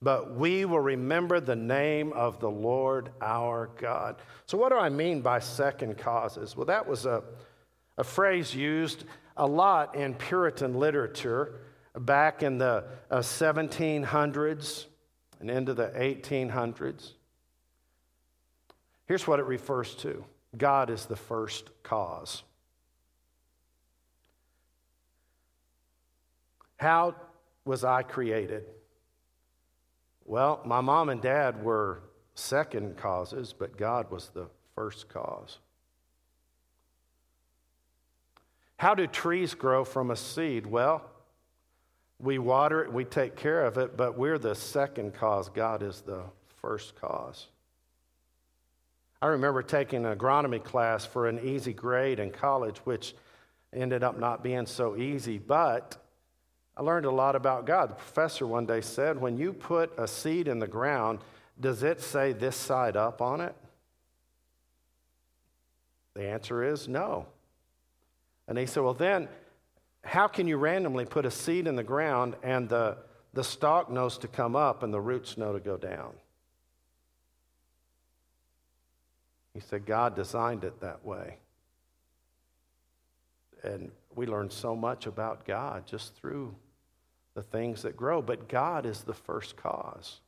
but 0.00 0.34
we 0.34 0.64
will 0.64 0.80
remember 0.80 1.38
the 1.38 1.54
name 1.54 2.12
of 2.14 2.40
the 2.40 2.50
Lord 2.50 3.10
our 3.20 3.70
God. 3.78 4.16
So, 4.46 4.58
what 4.58 4.70
do 4.70 4.78
I 4.78 4.88
mean 4.88 5.20
by 5.20 5.38
second 5.38 5.98
causes? 5.98 6.56
Well, 6.56 6.66
that 6.66 6.88
was 6.88 7.06
a, 7.06 7.22
a 7.98 8.04
phrase 8.04 8.54
used 8.54 9.04
a 9.36 9.46
lot 9.46 9.94
in 9.94 10.14
Puritan 10.14 10.74
literature 10.74 11.60
back 11.96 12.42
in 12.42 12.58
the 12.58 12.84
uh, 13.10 13.18
1700s 13.18 14.86
and 15.40 15.50
into 15.50 15.74
the 15.74 15.88
1800s. 15.88 17.12
Here's 19.06 19.26
what 19.26 19.38
it 19.40 19.46
refers 19.46 19.94
to 19.96 20.24
God 20.56 20.90
is 20.90 21.06
the 21.06 21.16
first 21.16 21.70
cause. 21.82 22.42
How 26.76 27.14
was 27.64 27.84
I 27.84 28.02
created? 28.02 28.64
Well, 30.24 30.60
my 30.64 30.80
mom 30.80 31.08
and 31.08 31.20
dad 31.20 31.62
were 31.62 32.02
second 32.34 32.96
causes, 32.96 33.54
but 33.56 33.76
God 33.76 34.10
was 34.10 34.30
the 34.30 34.48
first 34.74 35.08
cause. 35.08 35.58
How 38.76 38.94
do 38.94 39.06
trees 39.06 39.54
grow 39.54 39.84
from 39.84 40.10
a 40.10 40.16
seed? 40.16 40.66
Well, 40.66 41.08
we 42.18 42.38
water 42.38 42.82
it, 42.82 42.92
we 42.92 43.04
take 43.04 43.36
care 43.36 43.64
of 43.64 43.78
it, 43.78 43.96
but 43.96 44.18
we're 44.18 44.38
the 44.38 44.54
second 44.54 45.14
cause. 45.14 45.48
God 45.48 45.82
is 45.82 46.00
the 46.00 46.22
first 46.60 47.00
cause. 47.00 47.46
I 49.22 49.28
remember 49.28 49.62
taking 49.62 50.04
an 50.04 50.18
agronomy 50.18 50.62
class 50.62 51.06
for 51.06 51.28
an 51.28 51.38
easy 51.38 51.72
grade 51.72 52.18
in 52.18 52.32
college, 52.32 52.78
which 52.78 53.14
ended 53.72 54.02
up 54.02 54.18
not 54.18 54.42
being 54.42 54.66
so 54.66 54.96
easy, 54.96 55.38
but 55.38 55.96
I 56.76 56.82
learned 56.82 57.06
a 57.06 57.11
lot 57.12 57.37
about 57.37 57.64
God. 57.64 57.90
The 57.90 57.94
professor 57.94 58.48
one 58.48 58.66
day 58.66 58.80
said, 58.80 59.20
When 59.20 59.38
you 59.38 59.52
put 59.52 59.96
a 59.96 60.08
seed 60.08 60.48
in 60.48 60.58
the 60.58 60.66
ground, 60.66 61.20
does 61.61 61.85
it 61.85 62.00
say 62.00 62.32
this 62.32 62.56
side 62.56 62.96
up 62.96 63.22
on 63.22 63.40
it? 63.40 63.54
The 66.14 66.26
answer 66.26 66.64
is 66.64 66.88
no. 66.88 67.26
And 68.48 68.58
he 68.58 68.66
said, 68.66 68.82
Well, 68.82 68.92
then, 68.92 69.28
how 70.02 70.26
can 70.26 70.48
you 70.48 70.56
randomly 70.56 71.04
put 71.04 71.26
a 71.26 71.30
seed 71.30 71.68
in 71.68 71.76
the 71.76 71.85
ground 71.85 72.35
and 72.42 72.68
the, 72.68 72.96
the 73.35 73.44
stalk 73.44 73.88
knows 73.88 74.18
to 74.18 74.26
come 74.26 74.56
up 74.56 74.82
and 74.82 74.92
the 74.92 75.00
roots 75.00 75.38
know 75.38 75.52
to 75.52 75.61
go 75.61 75.76
down? 75.76 76.12
He 79.54 79.60
said, 79.60 79.86
God 79.86 80.16
designed 80.16 80.64
it 80.64 80.80
that 80.80 81.04
way. 81.04 81.38
And 83.62 83.90
we 84.14 84.26
learn 84.26 84.50
so 84.50 84.74
much 84.74 85.06
about 85.06 85.46
God 85.46 85.86
just 85.86 86.14
through 86.16 86.54
the 87.34 87.42
things 87.42 87.82
that 87.82 87.96
grow, 87.96 88.20
but 88.20 88.48
God 88.48 88.86
is 88.86 89.02
the 89.02 89.14
first 89.14 89.56
cause. 89.56 90.20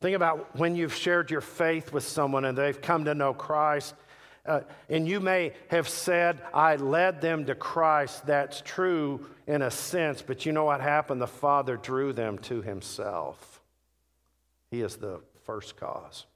Think 0.00 0.16
about 0.16 0.56
when 0.56 0.74
you've 0.74 0.94
shared 0.94 1.30
your 1.30 1.40
faith 1.40 1.92
with 1.92 2.04
someone 2.04 2.44
and 2.44 2.58
they've 2.58 2.80
come 2.80 3.04
to 3.04 3.14
know 3.14 3.34
Christ 3.34 3.94
uh, 4.44 4.60
and 4.88 5.06
you 5.06 5.20
may 5.20 5.52
have 5.68 5.88
said, 5.88 6.42
I 6.52 6.76
led 6.76 7.20
them 7.20 7.46
to 7.46 7.54
Christ. 7.54 8.26
That's 8.26 8.60
true 8.60 9.26
in 9.46 9.62
a 9.62 9.70
sense, 9.70 10.20
but 10.20 10.44
you 10.44 10.52
know 10.52 10.64
what 10.64 10.80
happened? 10.80 11.20
The 11.20 11.28
Father 11.28 11.76
drew 11.76 12.12
them 12.12 12.38
to 12.38 12.60
Himself. 12.60 13.60
He 14.70 14.80
is 14.80 14.96
the 14.96 15.20
first 15.44 15.76
cause. 15.76 16.26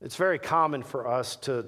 It's 0.00 0.16
very 0.16 0.38
common 0.38 0.82
for 0.82 1.08
us 1.08 1.36
to 1.36 1.66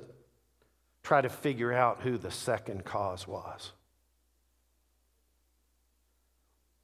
try 1.03 1.21
to 1.21 1.29
figure 1.29 1.73
out 1.73 2.01
who 2.03 2.19
the 2.19 2.31
second 2.31 2.85
cause 2.85 3.27
was. 3.27 3.73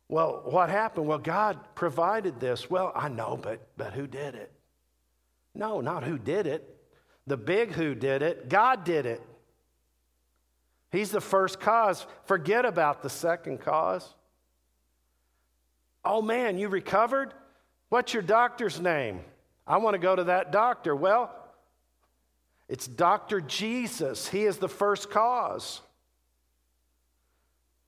Well, 0.08 0.42
what 0.44 0.70
happened? 0.70 1.06
Well, 1.06 1.18
God 1.18 1.58
provided 1.74 2.40
this. 2.40 2.70
Well, 2.70 2.92
I 2.94 3.08
know, 3.08 3.36
but, 3.40 3.66
but 3.76 3.92
who 3.92 4.06
did 4.06 4.34
it? 4.34 4.52
No, 5.54 5.80
not 5.80 6.04
who 6.04 6.18
did 6.18 6.46
it. 6.46 6.72
The 7.26 7.36
big 7.36 7.72
who 7.72 7.94
did 7.94 8.22
it, 8.22 8.48
God 8.48 8.84
did 8.84 9.04
it. 9.06 9.20
He's 10.92 11.10
the 11.10 11.20
first 11.20 11.58
cause. 11.58 12.06
Forget 12.24 12.64
about 12.64 13.02
the 13.02 13.10
second 13.10 13.60
cause. 13.60 14.14
Oh 16.04 16.22
man, 16.22 16.56
you 16.56 16.68
recovered? 16.68 17.34
What's 17.88 18.14
your 18.14 18.22
doctor's 18.22 18.80
name? 18.80 19.20
I 19.66 19.78
want 19.78 19.94
to 19.94 19.98
go 19.98 20.14
to 20.14 20.24
that 20.24 20.52
doctor. 20.52 20.94
Well, 20.94 21.34
it's 22.68 22.86
Dr. 22.86 23.40
Jesus. 23.40 24.28
He 24.28 24.44
is 24.44 24.58
the 24.58 24.68
first 24.68 25.10
cause. 25.10 25.80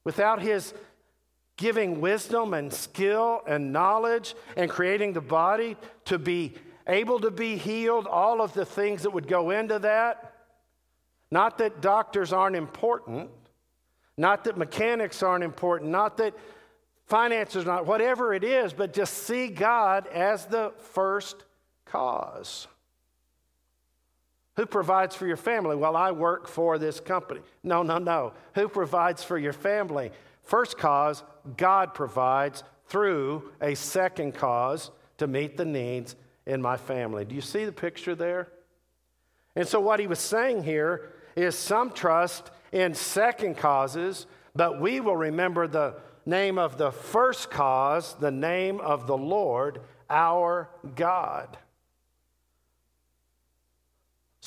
Without 0.04 0.40
his 0.40 0.74
giving 1.56 2.00
wisdom 2.00 2.54
and 2.54 2.72
skill 2.72 3.42
and 3.46 3.72
knowledge 3.72 4.34
and 4.56 4.70
creating 4.70 5.12
the 5.12 5.20
body 5.20 5.76
to 6.06 6.18
be 6.18 6.54
able 6.86 7.20
to 7.20 7.30
be 7.30 7.56
healed, 7.56 8.06
all 8.06 8.40
of 8.40 8.54
the 8.54 8.64
things 8.64 9.02
that 9.02 9.10
would 9.10 9.28
go 9.28 9.50
into 9.50 9.78
that. 9.80 10.32
Not 11.30 11.58
that 11.58 11.82
doctors 11.82 12.32
aren't 12.32 12.56
important, 12.56 13.28
not 14.16 14.44
that 14.44 14.56
mechanics 14.56 15.22
aren't 15.22 15.44
important, 15.44 15.90
not 15.90 16.16
that 16.16 16.34
finances 17.06 17.64
are 17.64 17.66
not, 17.66 17.86
whatever 17.86 18.32
it 18.32 18.42
is, 18.42 18.72
but 18.72 18.94
just 18.94 19.12
see 19.24 19.48
God 19.48 20.06
as 20.06 20.46
the 20.46 20.72
first 20.78 21.44
cause. 21.90 22.66
Who 24.56 24.66
provides 24.66 25.14
for 25.14 25.26
your 25.26 25.36
family? 25.36 25.76
Well, 25.76 25.94
I 25.94 26.10
work 26.10 26.48
for 26.48 26.78
this 26.78 26.98
company. 26.98 27.42
No, 27.62 27.84
no, 27.84 27.98
no. 27.98 28.32
Who 28.56 28.68
provides 28.68 29.22
for 29.22 29.38
your 29.38 29.52
family? 29.52 30.10
First 30.42 30.78
cause, 30.78 31.22
God 31.56 31.94
provides 31.94 32.64
through 32.86 33.52
a 33.60 33.76
second 33.76 34.34
cause 34.34 34.90
to 35.18 35.28
meet 35.28 35.56
the 35.56 35.64
needs 35.64 36.16
in 36.44 36.60
my 36.60 36.76
family. 36.76 37.24
Do 37.24 37.36
you 37.36 37.40
see 37.40 37.66
the 37.66 37.72
picture 37.72 38.16
there? 38.16 38.48
And 39.54 39.68
so, 39.68 39.78
what 39.78 40.00
he 40.00 40.08
was 40.08 40.18
saying 40.18 40.64
here 40.64 41.12
is 41.36 41.54
some 41.54 41.92
trust 41.92 42.50
in 42.72 42.94
second 42.94 43.58
causes, 43.58 44.26
but 44.56 44.80
we 44.80 44.98
will 44.98 45.16
remember 45.16 45.68
the 45.68 45.94
name 46.26 46.58
of 46.58 46.78
the 46.78 46.90
first 46.90 47.48
cause, 47.50 48.14
the 48.14 48.30
name 48.30 48.80
of 48.80 49.06
the 49.06 49.16
Lord, 49.16 49.80
our 50.10 50.68
God. 50.96 51.56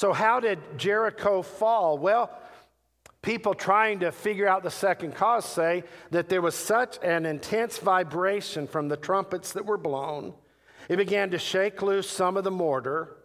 So, 0.02 0.14
how 0.14 0.40
did 0.40 0.58
Jericho 0.80 1.44
fall? 1.44 2.00
Well, 2.00 2.36
People 3.22 3.54
trying 3.54 4.00
to 4.00 4.12
figure 4.12 4.48
out 4.48 4.64
the 4.64 4.72
second 4.72 5.14
cause 5.14 5.46
say 5.46 5.84
that 6.10 6.28
there 6.28 6.42
was 6.42 6.56
such 6.56 6.98
an 7.04 7.28
intense 7.28 7.78
vibration 7.78 8.66
from 8.66 8.88
the 8.88 8.98
trumpets 8.98 9.54
that 9.54 9.64
were 9.64 9.78
blown, 9.78 10.34
it 10.90 10.96
began 10.96 11.30
to 11.30 11.38
shake 11.38 11.84
loose 11.84 12.10
some 12.10 12.36
of 12.36 12.44
the 12.44 12.50
mortar, 12.50 13.16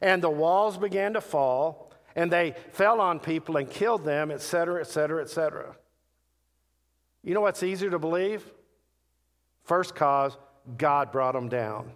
and 0.00 0.22
the 0.22 0.30
walls 0.30 0.78
began 0.78 1.12
to 1.12 1.20
fall, 1.20 1.92
and 2.16 2.32
they 2.32 2.54
fell 2.72 2.98
on 2.98 3.20
people 3.20 3.58
and 3.58 3.68
killed 3.68 4.02
them, 4.02 4.30
etc., 4.30 4.80
etc., 4.80 5.20
etc. 5.20 5.76
You 7.22 7.34
know 7.34 7.42
what's 7.42 7.62
easier 7.62 7.90
to 7.90 7.98
believe? 7.98 8.50
First 9.64 9.94
cause, 9.94 10.34
God 10.78 11.12
brought 11.12 11.34
them 11.34 11.50
down. 11.50 11.92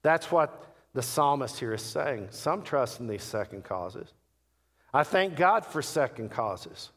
That's 0.00 0.32
what 0.32 0.73
the 0.94 1.02
psalmist 1.02 1.58
here 1.58 1.74
is 1.74 1.82
saying. 1.82 2.28
Some 2.30 2.62
trust 2.62 3.00
in 3.00 3.06
these 3.06 3.24
second 3.24 3.64
causes. 3.64 4.08
I 4.92 5.02
thank 5.02 5.36
God 5.36 5.66
for 5.66 5.82
second 5.82 6.30
causes. 6.30 6.90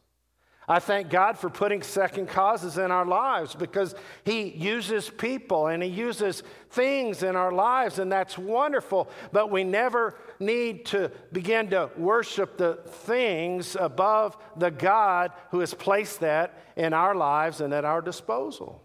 I 0.70 0.80
thank 0.80 1.08
God 1.08 1.38
for 1.38 1.48
putting 1.48 1.82
second 1.82 2.28
causes 2.28 2.76
in 2.76 2.90
our 2.90 3.06
lives 3.06 3.54
because 3.54 3.94
He 4.24 4.50
uses 4.50 5.08
people 5.08 5.68
and 5.68 5.82
He 5.82 5.88
uses 5.88 6.42
things 6.70 7.22
in 7.22 7.36
our 7.36 7.50
lives, 7.50 7.98
and 7.98 8.12
that's 8.12 8.36
wonderful. 8.36 9.08
But 9.32 9.50
we 9.50 9.64
never 9.64 10.14
need 10.38 10.84
to 10.86 11.10
begin 11.32 11.70
to 11.70 11.90
worship 11.96 12.58
the 12.58 12.74
things 12.86 13.76
above 13.80 14.36
the 14.56 14.70
God 14.70 15.32
who 15.50 15.60
has 15.60 15.72
placed 15.72 16.20
that 16.20 16.62
in 16.76 16.92
our 16.92 17.14
lives 17.14 17.62
and 17.62 17.72
at 17.72 17.86
our 17.86 18.02
disposal. 18.02 18.84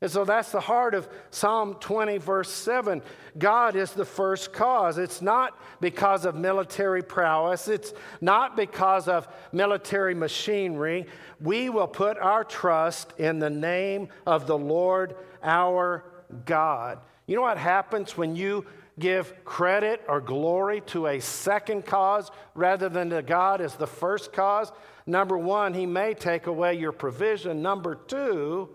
And 0.00 0.10
so 0.10 0.24
that's 0.24 0.52
the 0.52 0.60
heart 0.60 0.94
of 0.94 1.08
Psalm 1.30 1.74
20, 1.80 2.18
verse 2.18 2.50
7. 2.50 3.02
God 3.36 3.74
is 3.74 3.92
the 3.92 4.04
first 4.04 4.52
cause. 4.52 4.96
It's 4.96 5.20
not 5.20 5.58
because 5.80 6.24
of 6.24 6.36
military 6.36 7.02
prowess, 7.02 7.66
it's 7.66 7.92
not 8.20 8.56
because 8.56 9.08
of 9.08 9.26
military 9.52 10.14
machinery. 10.14 11.06
We 11.40 11.68
will 11.68 11.88
put 11.88 12.16
our 12.18 12.44
trust 12.44 13.12
in 13.18 13.40
the 13.40 13.50
name 13.50 14.08
of 14.24 14.46
the 14.46 14.58
Lord 14.58 15.16
our 15.42 16.04
God. 16.44 17.00
You 17.26 17.34
know 17.36 17.42
what 17.42 17.58
happens 17.58 18.16
when 18.16 18.36
you 18.36 18.66
give 19.00 19.44
credit 19.44 20.02
or 20.08 20.20
glory 20.20 20.80
to 20.80 21.06
a 21.08 21.20
second 21.20 21.86
cause 21.86 22.30
rather 22.54 22.88
than 22.88 23.10
to 23.10 23.22
God 23.22 23.60
as 23.60 23.74
the 23.74 23.86
first 23.86 24.32
cause? 24.32 24.70
Number 25.06 25.36
one, 25.36 25.74
He 25.74 25.86
may 25.86 26.14
take 26.14 26.46
away 26.46 26.74
your 26.74 26.92
provision. 26.92 27.62
Number 27.62 27.96
two, 27.96 28.68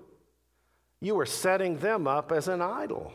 you 1.04 1.20
are 1.20 1.26
setting 1.26 1.78
them 1.80 2.08
up 2.08 2.32
as 2.32 2.48
an 2.48 2.62
idol. 2.62 3.14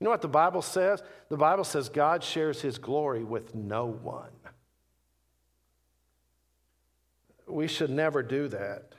You 0.00 0.06
know 0.06 0.10
what 0.10 0.22
the 0.22 0.28
Bible 0.28 0.60
says? 0.60 1.00
The 1.28 1.36
Bible 1.36 1.62
says 1.62 1.88
God 1.88 2.24
shares 2.24 2.60
his 2.60 2.78
glory 2.78 3.22
with 3.22 3.54
no 3.54 3.86
one. 3.86 4.30
We 7.46 7.68
should 7.68 7.90
never 7.90 8.24
do 8.24 8.48
that. 8.48 8.92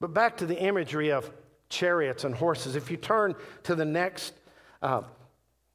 But 0.00 0.12
back 0.12 0.36
to 0.38 0.46
the 0.46 0.60
imagery 0.60 1.10
of 1.10 1.32
chariots 1.70 2.24
and 2.24 2.34
horses. 2.34 2.76
If 2.76 2.90
you 2.90 2.98
turn 2.98 3.34
to 3.62 3.74
the 3.74 3.86
next 3.86 4.34
uh, 4.82 5.02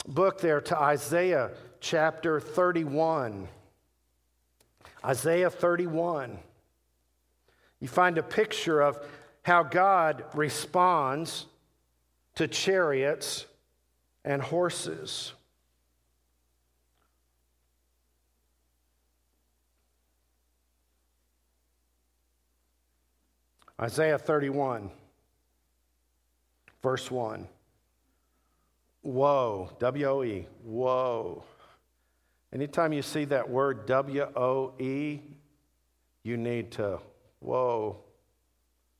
book 0.07 0.39
there, 0.39 0.61
to 0.61 0.79
Isaiah 0.79 1.49
chapter 1.79 2.39
31, 2.39 3.47
Isaiah 5.03 5.49
31, 5.49 6.37
you 7.79 7.87
find 7.87 8.19
a 8.19 8.23
picture 8.23 8.81
of 8.81 8.99
how 9.49 9.63
God 9.63 10.25
responds 10.35 11.47
to 12.35 12.47
chariots 12.47 13.47
and 14.23 14.43
horses. 14.43 15.33
Isaiah 23.81 24.19
31, 24.19 24.91
verse 26.83 27.09
1. 27.09 27.47
Woe, 29.01 29.71
W 29.79 30.05
O 30.05 30.23
E, 30.23 30.47
woe. 30.63 31.43
Anytime 32.53 32.93
you 32.93 33.01
see 33.01 33.25
that 33.25 33.49
word 33.49 33.87
W 33.87 34.27
O 34.35 34.73
E, 34.77 35.21
you 36.21 36.37
need 36.37 36.69
to, 36.73 36.99
whoa, 37.39 38.03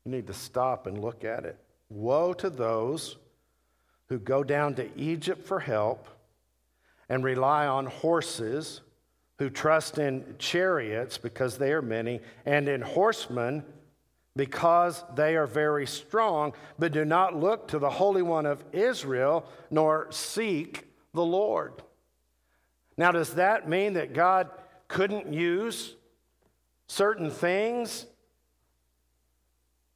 you 0.09 0.15
need 0.15 0.27
to 0.27 0.33
stop 0.33 0.87
and 0.87 0.99
look 0.99 1.23
at 1.23 1.45
it. 1.45 1.55
Woe 1.89 2.33
to 2.33 2.49
those 2.49 3.17
who 4.07 4.17
go 4.17 4.43
down 4.43 4.73
to 4.75 4.89
Egypt 4.97 5.45
for 5.45 5.59
help 5.59 6.07
and 7.09 7.23
rely 7.23 7.67
on 7.67 7.85
horses, 7.85 8.81
who 9.37 9.51
trust 9.51 9.99
in 9.99 10.35
chariots 10.39 11.19
because 11.19 11.59
they 11.59 11.71
are 11.71 11.83
many, 11.83 12.21
and 12.45 12.67
in 12.67 12.81
horsemen 12.81 13.63
because 14.35 15.03
they 15.15 15.35
are 15.35 15.45
very 15.45 15.85
strong, 15.85 16.53
but 16.79 16.91
do 16.91 17.05
not 17.05 17.35
look 17.35 17.67
to 17.67 17.77
the 17.77 17.89
Holy 17.89 18.21
One 18.23 18.47
of 18.47 18.63
Israel 18.71 19.45
nor 19.69 20.07
seek 20.11 20.87
the 21.13 21.25
Lord. 21.25 21.83
Now, 22.97 23.11
does 23.11 23.35
that 23.35 23.69
mean 23.69 23.93
that 23.93 24.13
God 24.13 24.49
couldn't 24.87 25.31
use 25.31 25.93
certain 26.87 27.29
things 27.29 28.07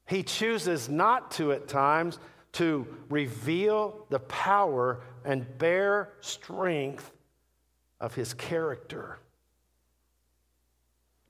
he 0.05 0.23
chooses 0.23 0.89
not 0.89 1.31
to 1.31 1.51
at 1.51 1.67
times 1.67 2.19
to 2.53 2.87
reveal 3.09 4.05
the 4.09 4.19
power 4.19 5.01
and 5.25 5.57
bear 5.57 6.13
strength 6.21 7.11
of 7.99 8.13
his 8.13 8.33
character. 8.33 9.17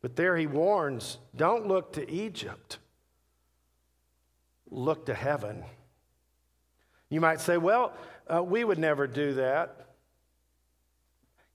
But 0.02 0.16
there 0.16 0.36
he 0.36 0.48
warns 0.48 1.18
don't 1.36 1.68
look 1.68 1.94
to 1.94 2.10
Egypt, 2.12 2.80
look 4.70 5.06
to 5.06 5.14
heaven. 5.14 5.64
You 7.10 7.22
might 7.22 7.40
say, 7.40 7.58
well, 7.58 7.94
uh, 8.28 8.44
we 8.44 8.64
would 8.64 8.80
never 8.80 9.08
do 9.08 9.36
that. 9.36 9.88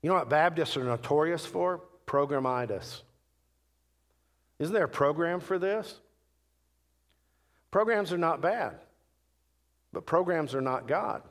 You 0.03 0.09
know 0.09 0.15
what 0.15 0.31
Baptists 0.31 0.77
are 0.77 0.85
notorious 0.85 1.45
for? 1.45 1.83
Programitis. 2.07 3.03
Isn't 4.61 4.73
there 4.73 4.85
a 4.85 4.89
program 4.89 5.41
for 5.41 5.59
this? 5.59 5.99
Programs 7.71 8.13
are 8.13 8.19
not 8.19 8.41
bad, 8.41 8.77
but 9.93 10.07
programs 10.07 10.55
are 10.55 10.61
not 10.61 10.89
God. 10.89 11.23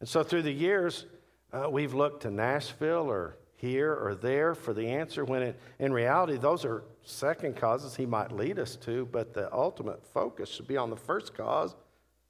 And 0.00 0.08
so 0.08 0.22
through 0.22 0.42
the 0.42 0.52
years, 0.52 1.06
uh, 1.52 1.68
we've 1.70 1.94
looked 1.94 2.22
to 2.22 2.30
Nashville 2.30 3.10
or 3.10 3.36
here 3.56 3.92
or 3.92 4.14
there 4.14 4.54
for 4.54 4.72
the 4.72 4.86
answer 4.86 5.24
when 5.24 5.42
it, 5.42 5.60
in 5.80 5.92
reality, 5.92 6.36
those 6.36 6.64
are 6.64 6.84
second 7.02 7.56
causes 7.56 7.96
he 7.96 8.06
might 8.06 8.30
lead 8.30 8.58
us 8.58 8.76
to, 8.76 9.06
but 9.10 9.34
the 9.34 9.52
ultimate 9.52 10.04
focus 10.12 10.48
should 10.48 10.68
be 10.68 10.76
on 10.76 10.90
the 10.90 10.96
first 10.96 11.34
cause, 11.34 11.74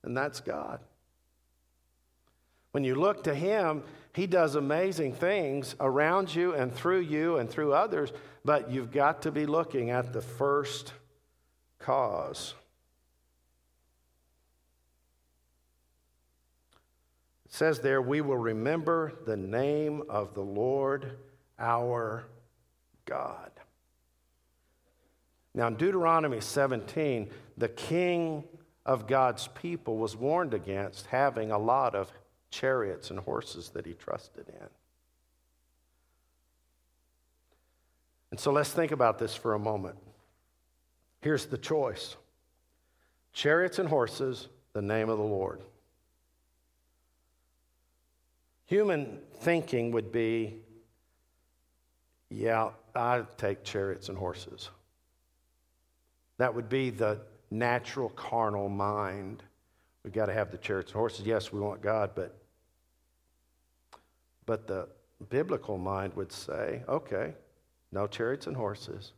and 0.03 0.17
that's 0.17 0.41
God. 0.41 0.81
When 2.73 2.85
you 2.85 2.95
look 2.95 3.25
to 3.25 3.35
him, 3.35 3.83
he 4.15 4.27
does 4.27 4.55
amazing 4.55 5.13
things 5.15 5.77
around 5.81 6.35
you 6.35 6.55
and 6.55 6.73
through 6.73 7.01
you 7.01 7.37
and 7.37 7.51
through 7.51 7.75
others, 7.75 8.13
but 8.45 8.71
you've 8.71 8.91
got 8.91 9.23
to 9.23 9.31
be 9.31 9.45
looking 9.45 9.91
at 9.91 10.15
the 10.15 10.23
first 10.23 10.95
cause. 11.79 12.55
It 17.47 17.53
says 17.53 17.81
there, 17.81 18.03
we 18.03 18.21
will 18.21 18.37
remember 18.37 19.13
the 19.27 19.37
name 19.37 20.03
of 20.09 20.35
the 20.35 20.43
Lord 20.43 21.17
our 21.59 22.27
God. 23.05 23.51
Now, 25.55 25.67
in 25.67 25.75
Deuteronomy 25.75 26.41
17, 26.41 27.31
the 27.57 27.69
king 27.69 28.45
of 28.87 29.07
God's 29.07 29.49
people 29.49 29.97
was 29.97 30.15
warned 30.15 30.55
against 30.55 31.07
having 31.07 31.51
a 31.51 31.59
lot 31.59 31.95
of 31.95 32.13
chariots 32.51 33.11
and 33.11 33.19
horses 33.19 33.71
that 33.71 33.85
he 33.85 33.93
trusted 33.95 34.49
in. 34.49 34.69
And 38.31 38.39
so 38.39 38.53
let's 38.53 38.71
think 38.71 38.93
about 38.93 39.19
this 39.19 39.35
for 39.35 39.55
a 39.55 39.59
moment. 39.59 39.97
Here's 41.21 41.47
the 41.47 41.59
choice 41.59 42.17
chariots 43.33 43.79
and 43.79 43.89
horses, 43.89 44.49
the 44.73 44.83
name 44.83 45.09
of 45.09 45.19
the 45.19 45.25
Lord. 45.25 45.63
Human 48.67 49.19
thinking 49.41 49.93
would 49.93 50.13
be 50.13 50.61
yeah, 52.31 52.71
I 52.95 53.23
take 53.39 53.65
chariots 53.65 54.09
and 54.11 54.19
horses. 54.19 54.69
That 56.37 56.55
would 56.55 56.69
be 56.69 56.91
the 56.91 57.21
natural 57.51 58.11
carnal 58.11 58.69
mind. 58.69 59.43
We've 60.05 60.13
got 60.13 60.27
to 60.27 60.35
have 60.35 60.51
the 60.51 60.59
chariots 60.59 60.93
and 60.93 60.99
horses. 60.99 61.27
Yes, 61.27 61.53
we 61.53 61.61
want 61.61 61.81
God, 61.81 62.11
but 62.15 62.37
but 64.47 64.67
the 64.67 64.89
biblical 65.29 65.77
mind 65.77 66.15
would 66.15 66.33
say, 66.33 66.83
okay, 66.89 67.35
no 67.93 68.07
chariots 68.07 68.47
and 68.47 68.57
horses, 68.57 69.13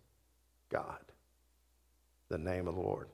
God, 0.69 0.99
the 2.31 2.39
name 2.39 2.67
of 2.67 2.77
the 2.77 2.81
Lord. 2.81 3.09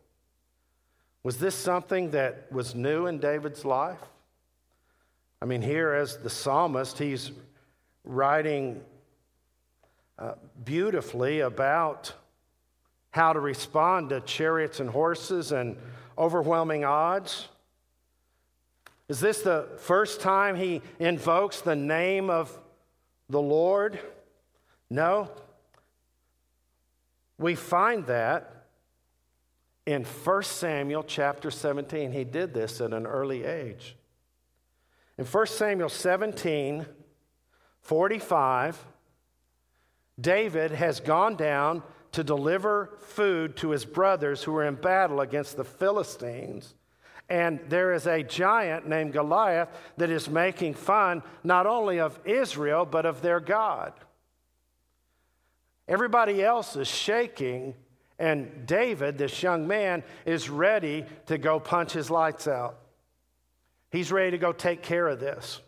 Was 1.25 1.39
this 1.39 1.57
something 1.57 2.12
that 2.12 2.53
was 2.53 2.77
new 2.77 3.07
in 3.07 3.19
David's 3.19 3.64
life? 3.64 3.99
I 5.43 5.47
mean, 5.47 5.62
here 5.62 5.93
as 5.93 6.19
the 6.19 6.31
psalmist, 6.31 6.99
he's 6.99 7.33
writing 8.05 8.81
uh, 10.19 10.35
beautifully 10.64 11.41
about 11.41 12.12
how 13.11 13.33
to 13.33 13.41
respond 13.41 14.11
to 14.11 14.21
chariots 14.21 14.79
and 14.79 14.89
horses 14.89 15.51
and 15.51 15.77
overwhelming 16.17 16.85
odds. 16.85 17.49
Is 19.09 19.19
this 19.19 19.41
the 19.41 19.67
first 19.79 20.21
time 20.21 20.57
he 20.57 20.83
invokes 20.99 21.61
the 21.61 21.77
name 21.77 22.29
of 22.29 22.57
the 23.31 23.41
Lord? 23.41 23.99
No. 24.91 25.31
We 27.39 27.55
find 27.55 28.07
that 28.07 28.56
in 29.87 30.05
1 30.05 30.43
Samuel 30.43 31.05
chapter 31.05 31.51
17. 31.51 32.12
He 32.12 32.24
did 32.24 32.53
this 32.53 32.80
at 32.80 32.93
an 32.93 33.07
early 33.07 33.45
age. 33.45 33.97
In 35.16 35.24
1 35.24 35.47
Samuel 35.47 35.89
17, 35.89 36.84
45, 37.80 38.84
David 40.20 40.72
has 40.72 41.01
gone 41.01 41.37
down 41.37 41.82
to 42.12 42.24
deliver 42.24 42.99
food 42.99 43.57
to 43.57 43.70
his 43.70 43.84
brothers 43.84 44.43
who 44.43 44.55
are 44.57 44.64
in 44.64 44.74
battle 44.74 45.20
against 45.20 45.57
the 45.57 45.64
Philistines. 45.64 46.74
And 47.28 47.61
there 47.68 47.93
is 47.93 48.07
a 48.07 48.22
giant 48.22 48.89
named 48.89 49.12
Goliath 49.12 49.68
that 49.97 50.11
is 50.11 50.28
making 50.28 50.74
fun 50.74 51.22
not 51.45 51.66
only 51.66 52.01
of 52.01 52.18
Israel, 52.24 52.84
but 52.84 53.07
of 53.07 53.20
their 53.22 53.41
God. 53.41 53.93
Everybody 55.89 56.43
else 56.43 56.76
is 56.76 56.89
shaking, 56.89 57.74
and 58.19 58.67
David, 58.67 59.19
this 59.19 59.43
young 59.43 59.67
man, 59.67 60.03
is 60.25 60.49
ready 60.49 61.05
to 61.27 61.39
go 61.39 61.61
punch 61.61 61.93
his 61.93 62.11
lights 62.11 62.49
out. 62.49 62.79
He's 63.91 64.11
ready 64.11 64.31
to 64.33 64.39
go 64.39 64.53
take 64.53 64.83
care 64.83 65.07
of 65.07 65.21
this. 65.21 65.61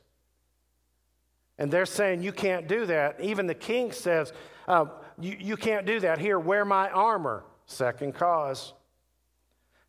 And 1.58 1.70
they're 1.70 1.86
saying, 1.86 2.22
You 2.22 2.32
can't 2.32 2.68
do 2.68 2.86
that. 2.86 3.20
Even 3.20 3.46
the 3.46 3.54
king 3.54 3.92
says, 3.92 4.32
uh, 4.66 4.86
you, 5.18 5.36
you 5.40 5.56
can't 5.56 5.86
do 5.86 5.98
that. 6.00 6.18
Here, 6.18 6.38
wear 6.38 6.64
my 6.64 6.90
armor. 6.90 7.44
Second 7.66 8.14
cause. 8.14 8.74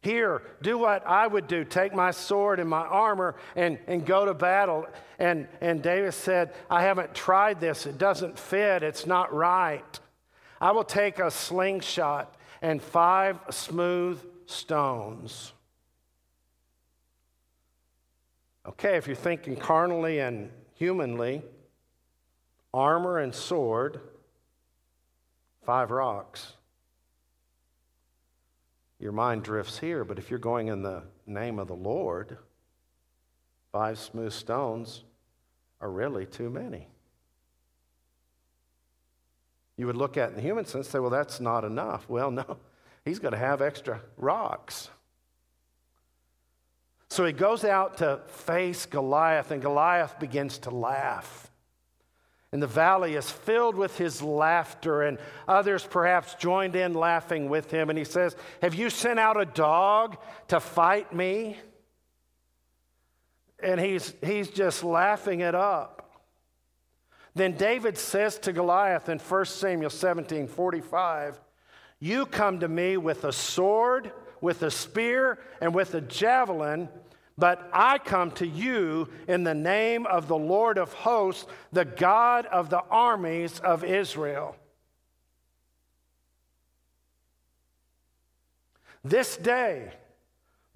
Here, 0.02 0.42
do 0.62 0.78
what 0.78 1.06
I 1.06 1.28
would 1.28 1.48
do 1.48 1.66
take 1.66 1.94
my 1.94 2.12
sword 2.12 2.62
and 2.62 2.70
my 2.70 2.86
armor 2.86 3.36
and, 3.58 3.78
and 3.88 4.06
go 4.06 4.26
to 4.26 4.34
battle. 4.34 4.86
And, 5.20 5.48
and 5.60 5.82
David 5.82 6.14
said, 6.14 6.54
I 6.70 6.84
haven't 6.84 7.14
tried 7.14 7.60
this. 7.60 7.86
It 7.86 7.98
doesn't 7.98 8.40
fit. 8.40 8.82
It's 8.82 9.06
not 9.06 9.34
right. 9.34 10.00
I 10.62 10.72
will 10.72 10.86
take 10.86 11.20
a 11.20 11.30
slingshot 11.30 12.34
and 12.62 12.82
five 12.82 13.40
smooth 13.50 14.20
stones. 14.46 15.54
Okay, 18.66 18.98
if 18.98 19.08
you're 19.08 19.16
thinking 19.16 19.56
carnally 19.56 20.20
and 20.20 20.52
humanly, 20.76 21.42
armor 22.74 23.20
and 23.20 23.34
sword 23.34 24.00
five 25.66 25.92
rocks, 25.92 26.54
your 29.00 29.12
mind 29.12 29.44
drifts 29.44 29.80
here. 29.80 30.04
But 30.04 30.20
if 30.20 30.30
you're 30.30 30.40
going 30.40 30.68
in 30.68 30.84
the 30.84 31.04
name 31.26 31.58
of 31.58 31.68
the 31.68 31.76
Lord, 31.76 32.38
five 33.72 33.98
smooth 33.98 34.34
stones 34.34 35.04
are 35.80 35.90
really 35.90 36.26
too 36.26 36.50
many. 36.50 36.88
You 39.80 39.88
would 39.88 39.96
look 39.96 40.18
at 40.18 40.32
in 40.32 40.36
the 40.36 40.42
human 40.42 40.66
sense 40.66 40.76
and 40.76 40.86
say, 40.86 41.00
well, 41.00 41.10
that's 41.10 41.40
not 41.40 41.64
enough. 41.64 42.10
Well, 42.10 42.32
no, 42.32 42.58
he's 43.06 43.18
going 43.18 43.32
to 43.32 43.38
have 43.38 43.62
extra 43.62 44.02
rocks. 44.18 44.90
So 47.10 47.26
he 47.26 47.32
goes 47.32 47.64
out 47.64 48.00
to 48.00 48.20
face 48.28 48.86
Goliath, 48.86 49.52
and 49.52 49.62
Goliath 49.62 50.20
begins 50.20 50.58
to 50.60 50.70
laugh. 50.70 51.50
And 52.52 52.62
the 52.62 52.68
valley 52.68 53.16
is 53.16 53.32
filled 53.32 53.76
with 53.76 53.98
his 53.98 54.22
laughter, 54.22 55.02
and 55.02 55.18
others 55.48 55.88
perhaps 55.90 56.34
joined 56.34 56.76
in 56.76 56.94
laughing 56.94 57.48
with 57.48 57.72
him. 57.72 57.90
And 57.90 57.98
he 57.98 58.04
says, 58.04 58.36
Have 58.62 58.76
you 58.76 58.90
sent 58.90 59.18
out 59.18 59.40
a 59.40 59.46
dog 59.46 60.18
to 60.50 60.60
fight 60.60 61.14
me? 61.14 61.58
And 63.64 63.80
he's, 63.80 64.14
he's 64.22 64.50
just 64.50 64.84
laughing 64.84 65.40
it 65.40 65.56
up. 65.56 65.99
Then 67.40 67.54
David 67.54 67.98
says 67.98 68.38
to 68.40 68.52
Goliath 68.52 69.08
in 69.08 69.18
1 69.18 69.46
Samuel 69.46 69.90
17 69.90 70.46
45, 70.46 71.40
You 72.02 72.26
come 72.26 72.60
to 72.60 72.68
me 72.68 72.98
with 72.98 73.24
a 73.24 73.32
sword, 73.32 74.12
with 74.42 74.62
a 74.62 74.70
spear, 74.70 75.40
and 75.62 75.74
with 75.74 75.96
a 75.96 76.02
javelin 76.02 76.90
but 77.38 77.70
I 77.72 77.98
come 78.00 78.32
to 78.32 78.46
you 78.46 79.08
in 79.30 79.46
the 79.46 79.54
name 79.54 80.06
of 80.06 80.28
the 80.28 80.38
Lord 80.38 80.78
of 80.78 80.92
hosts, 80.92 81.46
the 81.72 81.86
God 81.86 82.46
of 82.48 82.70
the 82.70 82.82
armies 82.92 83.62
of 83.62 83.86
Israel. 83.86 84.58
This 89.06 89.38
day, 89.38 89.94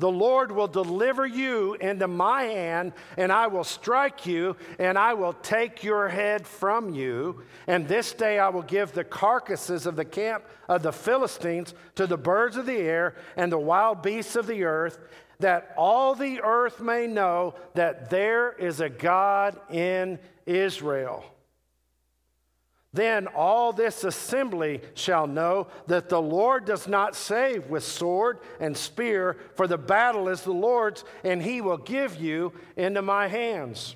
the 0.04 0.12
Lord 0.12 0.51
will 0.51 0.68
deliver 0.68 1.26
you 1.26 1.76
into 1.76 2.10
my 2.10 2.43
hand, 2.43 2.91
and 3.16 3.32
I 3.32 3.47
will 3.47 3.64
strike 3.64 4.26
you, 4.26 4.58
and 4.78 4.97
I 4.97 5.14
will 5.14 5.32
take 5.32 5.82
your 5.82 6.10
head 6.10 6.45
from 6.45 6.93
you. 6.93 7.43
And 7.68 7.88
this 7.88 8.12
day 8.12 8.38
I 8.38 8.49
will 8.49 8.64
give 8.64 8.91
the 8.91 9.06
carcasses 9.06 9.86
of 9.86 9.95
the 9.95 10.04
camp 10.04 10.43
of 10.68 10.84
the 10.84 10.91
Philistines 10.91 11.74
to 11.95 12.06
the 12.06 12.18
birds 12.18 12.58
of 12.58 12.66
the 12.66 12.76
air 12.76 13.16
and 13.38 13.49
the 13.49 13.58
wild 13.58 14.01
beasts 14.01 14.36
of 14.36 14.45
the 14.45 14.66
earth, 14.66 14.99
that 15.39 15.74
all 15.78 16.16
the 16.16 16.41
earth 16.41 16.82
may 16.82 17.08
know 17.08 17.56
that 17.76 18.10
there 18.10 18.51
is 18.51 18.82
a 18.82 18.89
God 18.89 19.58
in 19.72 20.20
Israel. 20.45 21.24
Then 22.94 23.26
all 23.28 23.74
this 23.74 24.04
assembly 24.04 24.82
shall 24.94 25.26
know 25.26 25.68
that 25.88 26.10
the 26.10 26.22
Lord 26.22 26.66
does 26.66 26.88
not 26.88 27.16
save 27.16 27.68
with 27.68 27.84
sword 27.84 28.38
and 28.60 28.78
spear, 28.78 29.38
for 29.56 29.68
the 29.68 29.80
battle 29.80 30.30
is 30.30 30.44
the 30.44 30.52
Lord's, 30.52 31.04
and 31.24 31.41
he 31.41 31.60
will 31.60 31.78
give 31.78 32.18
you 32.18 32.54
into 32.78 33.02
my 33.02 33.28
hands. 33.28 33.96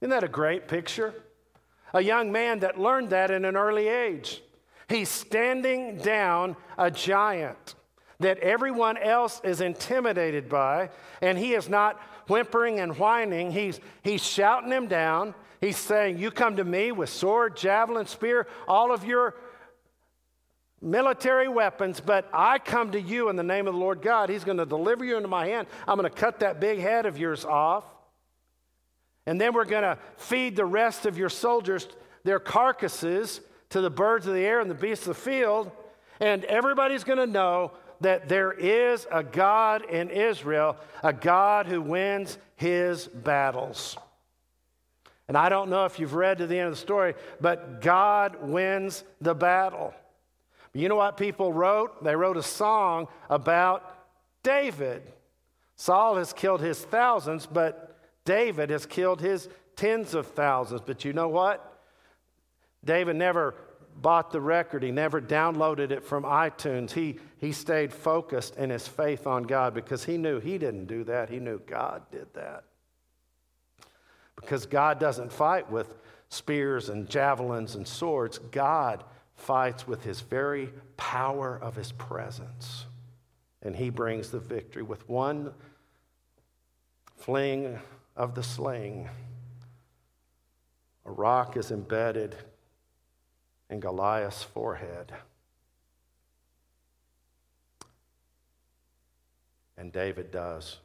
Isn't 0.00 0.10
that 0.10 0.24
a 0.24 0.28
great 0.28 0.68
picture? 0.68 1.14
A 1.92 2.00
young 2.00 2.32
man 2.32 2.60
that 2.60 2.80
learned 2.80 3.10
that 3.10 3.30
in 3.30 3.44
an 3.44 3.56
early 3.56 3.88
age. 3.88 4.42
He's 4.88 5.10
standing 5.10 5.98
down 5.98 6.56
a 6.78 6.90
giant 6.90 7.74
that 8.20 8.38
everyone 8.38 8.96
else 8.96 9.40
is 9.44 9.60
intimidated 9.60 10.48
by, 10.48 10.90
and 11.20 11.36
he 11.36 11.52
is 11.52 11.68
not 11.68 12.00
whimpering 12.26 12.80
and 12.80 12.98
whining. 12.98 13.50
He's, 13.50 13.80
he's 14.02 14.24
shouting 14.24 14.72
him 14.72 14.86
down. 14.86 15.34
He's 15.60 15.76
saying, 15.76 16.18
You 16.18 16.30
come 16.30 16.56
to 16.56 16.64
me 16.64 16.92
with 16.92 17.08
sword, 17.08 17.56
javelin, 17.56 18.06
spear, 18.06 18.46
all 18.66 18.92
of 18.92 19.04
your 19.04 19.34
military 20.80 21.48
weapons, 21.48 22.00
but 22.00 22.28
I 22.32 22.58
come 22.58 22.92
to 22.92 23.00
you 23.00 23.28
in 23.28 23.36
the 23.36 23.42
name 23.42 23.66
of 23.66 23.74
the 23.74 23.80
Lord 23.80 24.00
God. 24.00 24.28
He's 24.28 24.44
going 24.44 24.58
to 24.58 24.66
deliver 24.66 25.04
you 25.04 25.16
into 25.16 25.28
my 25.28 25.46
hand. 25.46 25.66
I'm 25.86 25.98
going 25.98 26.10
to 26.10 26.16
cut 26.16 26.40
that 26.40 26.60
big 26.60 26.78
head 26.78 27.06
of 27.06 27.18
yours 27.18 27.44
off. 27.44 27.84
And 29.26 29.40
then 29.40 29.52
we're 29.52 29.64
going 29.64 29.82
to 29.82 29.98
feed 30.16 30.56
the 30.56 30.64
rest 30.64 31.04
of 31.04 31.18
your 31.18 31.28
soldiers 31.28 31.86
their 32.24 32.38
carcasses 32.38 33.40
to 33.70 33.80
the 33.80 33.90
birds 33.90 34.26
of 34.26 34.34
the 34.34 34.40
air 34.40 34.60
and 34.60 34.70
the 34.70 34.74
beasts 34.74 35.06
of 35.06 35.16
the 35.16 35.22
field. 35.22 35.70
And 36.20 36.44
everybody's 36.44 37.04
going 37.04 37.18
to 37.18 37.26
know 37.26 37.72
that 38.00 38.28
there 38.28 38.52
is 38.52 39.06
a 39.10 39.22
God 39.22 39.84
in 39.84 40.10
Israel, 40.10 40.76
a 41.02 41.12
God 41.12 41.66
who 41.66 41.82
wins 41.82 42.38
his 42.56 43.06
battles. 43.06 43.96
And 45.28 45.36
I 45.36 45.48
don't 45.50 45.68
know 45.68 45.84
if 45.84 45.98
you've 46.00 46.14
read 46.14 46.38
to 46.38 46.46
the 46.46 46.58
end 46.58 46.68
of 46.68 46.72
the 46.74 46.80
story, 46.80 47.14
but 47.40 47.82
God 47.82 48.36
wins 48.40 49.04
the 49.20 49.34
battle. 49.34 49.94
But 50.72 50.80
you 50.80 50.88
know 50.88 50.96
what 50.96 51.16
people 51.16 51.52
wrote? 51.52 52.02
They 52.02 52.16
wrote 52.16 52.38
a 52.38 52.42
song 52.42 53.08
about 53.28 53.94
David 54.42 55.02
Saul 55.78 56.16
has 56.16 56.32
killed 56.32 56.60
his 56.60 56.80
thousands, 56.80 57.46
but 57.46 57.96
David 58.24 58.70
has 58.70 58.84
killed 58.84 59.20
his 59.20 59.48
tens 59.76 60.12
of 60.12 60.26
thousands. 60.26 60.80
But 60.84 61.04
you 61.04 61.12
know 61.12 61.28
what? 61.28 61.80
David 62.84 63.14
never 63.14 63.54
bought 63.94 64.32
the 64.32 64.40
record, 64.40 64.82
he 64.82 64.90
never 64.90 65.20
downloaded 65.20 65.92
it 65.92 66.04
from 66.04 66.24
iTunes. 66.24 66.90
He, 66.90 67.18
he 67.38 67.52
stayed 67.52 67.92
focused 67.92 68.56
in 68.56 68.70
his 68.70 68.86
faith 68.86 69.26
on 69.26 69.44
God 69.44 69.72
because 69.72 70.04
he 70.04 70.16
knew 70.16 70.40
he 70.40 70.58
didn't 70.58 70.86
do 70.86 71.04
that, 71.04 71.30
he 71.30 71.38
knew 71.38 71.60
God 71.60 72.02
did 72.10 72.32
that. 72.34 72.64
Because 74.40 74.66
God 74.66 74.98
doesn't 74.98 75.32
fight 75.32 75.70
with 75.70 75.94
spears 76.28 76.88
and 76.88 77.08
javelins 77.08 77.74
and 77.74 77.86
swords, 77.86 78.38
God 78.38 79.04
fights 79.34 79.86
with 79.86 80.04
his 80.04 80.20
very 80.20 80.72
power 80.96 81.58
of 81.60 81.76
his 81.76 81.92
presence. 81.92 82.86
And 83.62 83.74
he 83.74 83.90
brings 83.90 84.30
the 84.30 84.38
victory 84.38 84.82
with 84.82 85.08
one 85.08 85.52
fling 87.16 87.78
of 88.16 88.34
the 88.34 88.42
sling. 88.42 89.08
A 91.04 91.10
rock 91.10 91.56
is 91.56 91.70
embedded 91.70 92.36
in 93.70 93.80
Goliath's 93.80 94.42
forehead. 94.42 95.12
And 99.76 99.92
David 99.92 100.30
does 100.30 100.78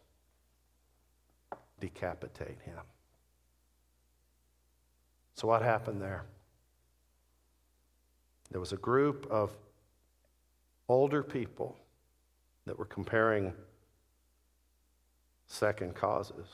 decapitate 1.80 2.62
him. 2.62 2.80
So, 5.36 5.48
what 5.48 5.62
happened 5.62 6.02
there? 6.02 6.26
There 8.52 8.60
was 8.60 8.72
a 8.72 8.78
group 8.78 9.28
of 9.32 9.52
older 10.88 11.24
people 11.24 11.76
that 12.66 12.78
were 12.78 12.86
comparing 12.86 13.54
second 15.48 15.96
causes. 15.96 16.48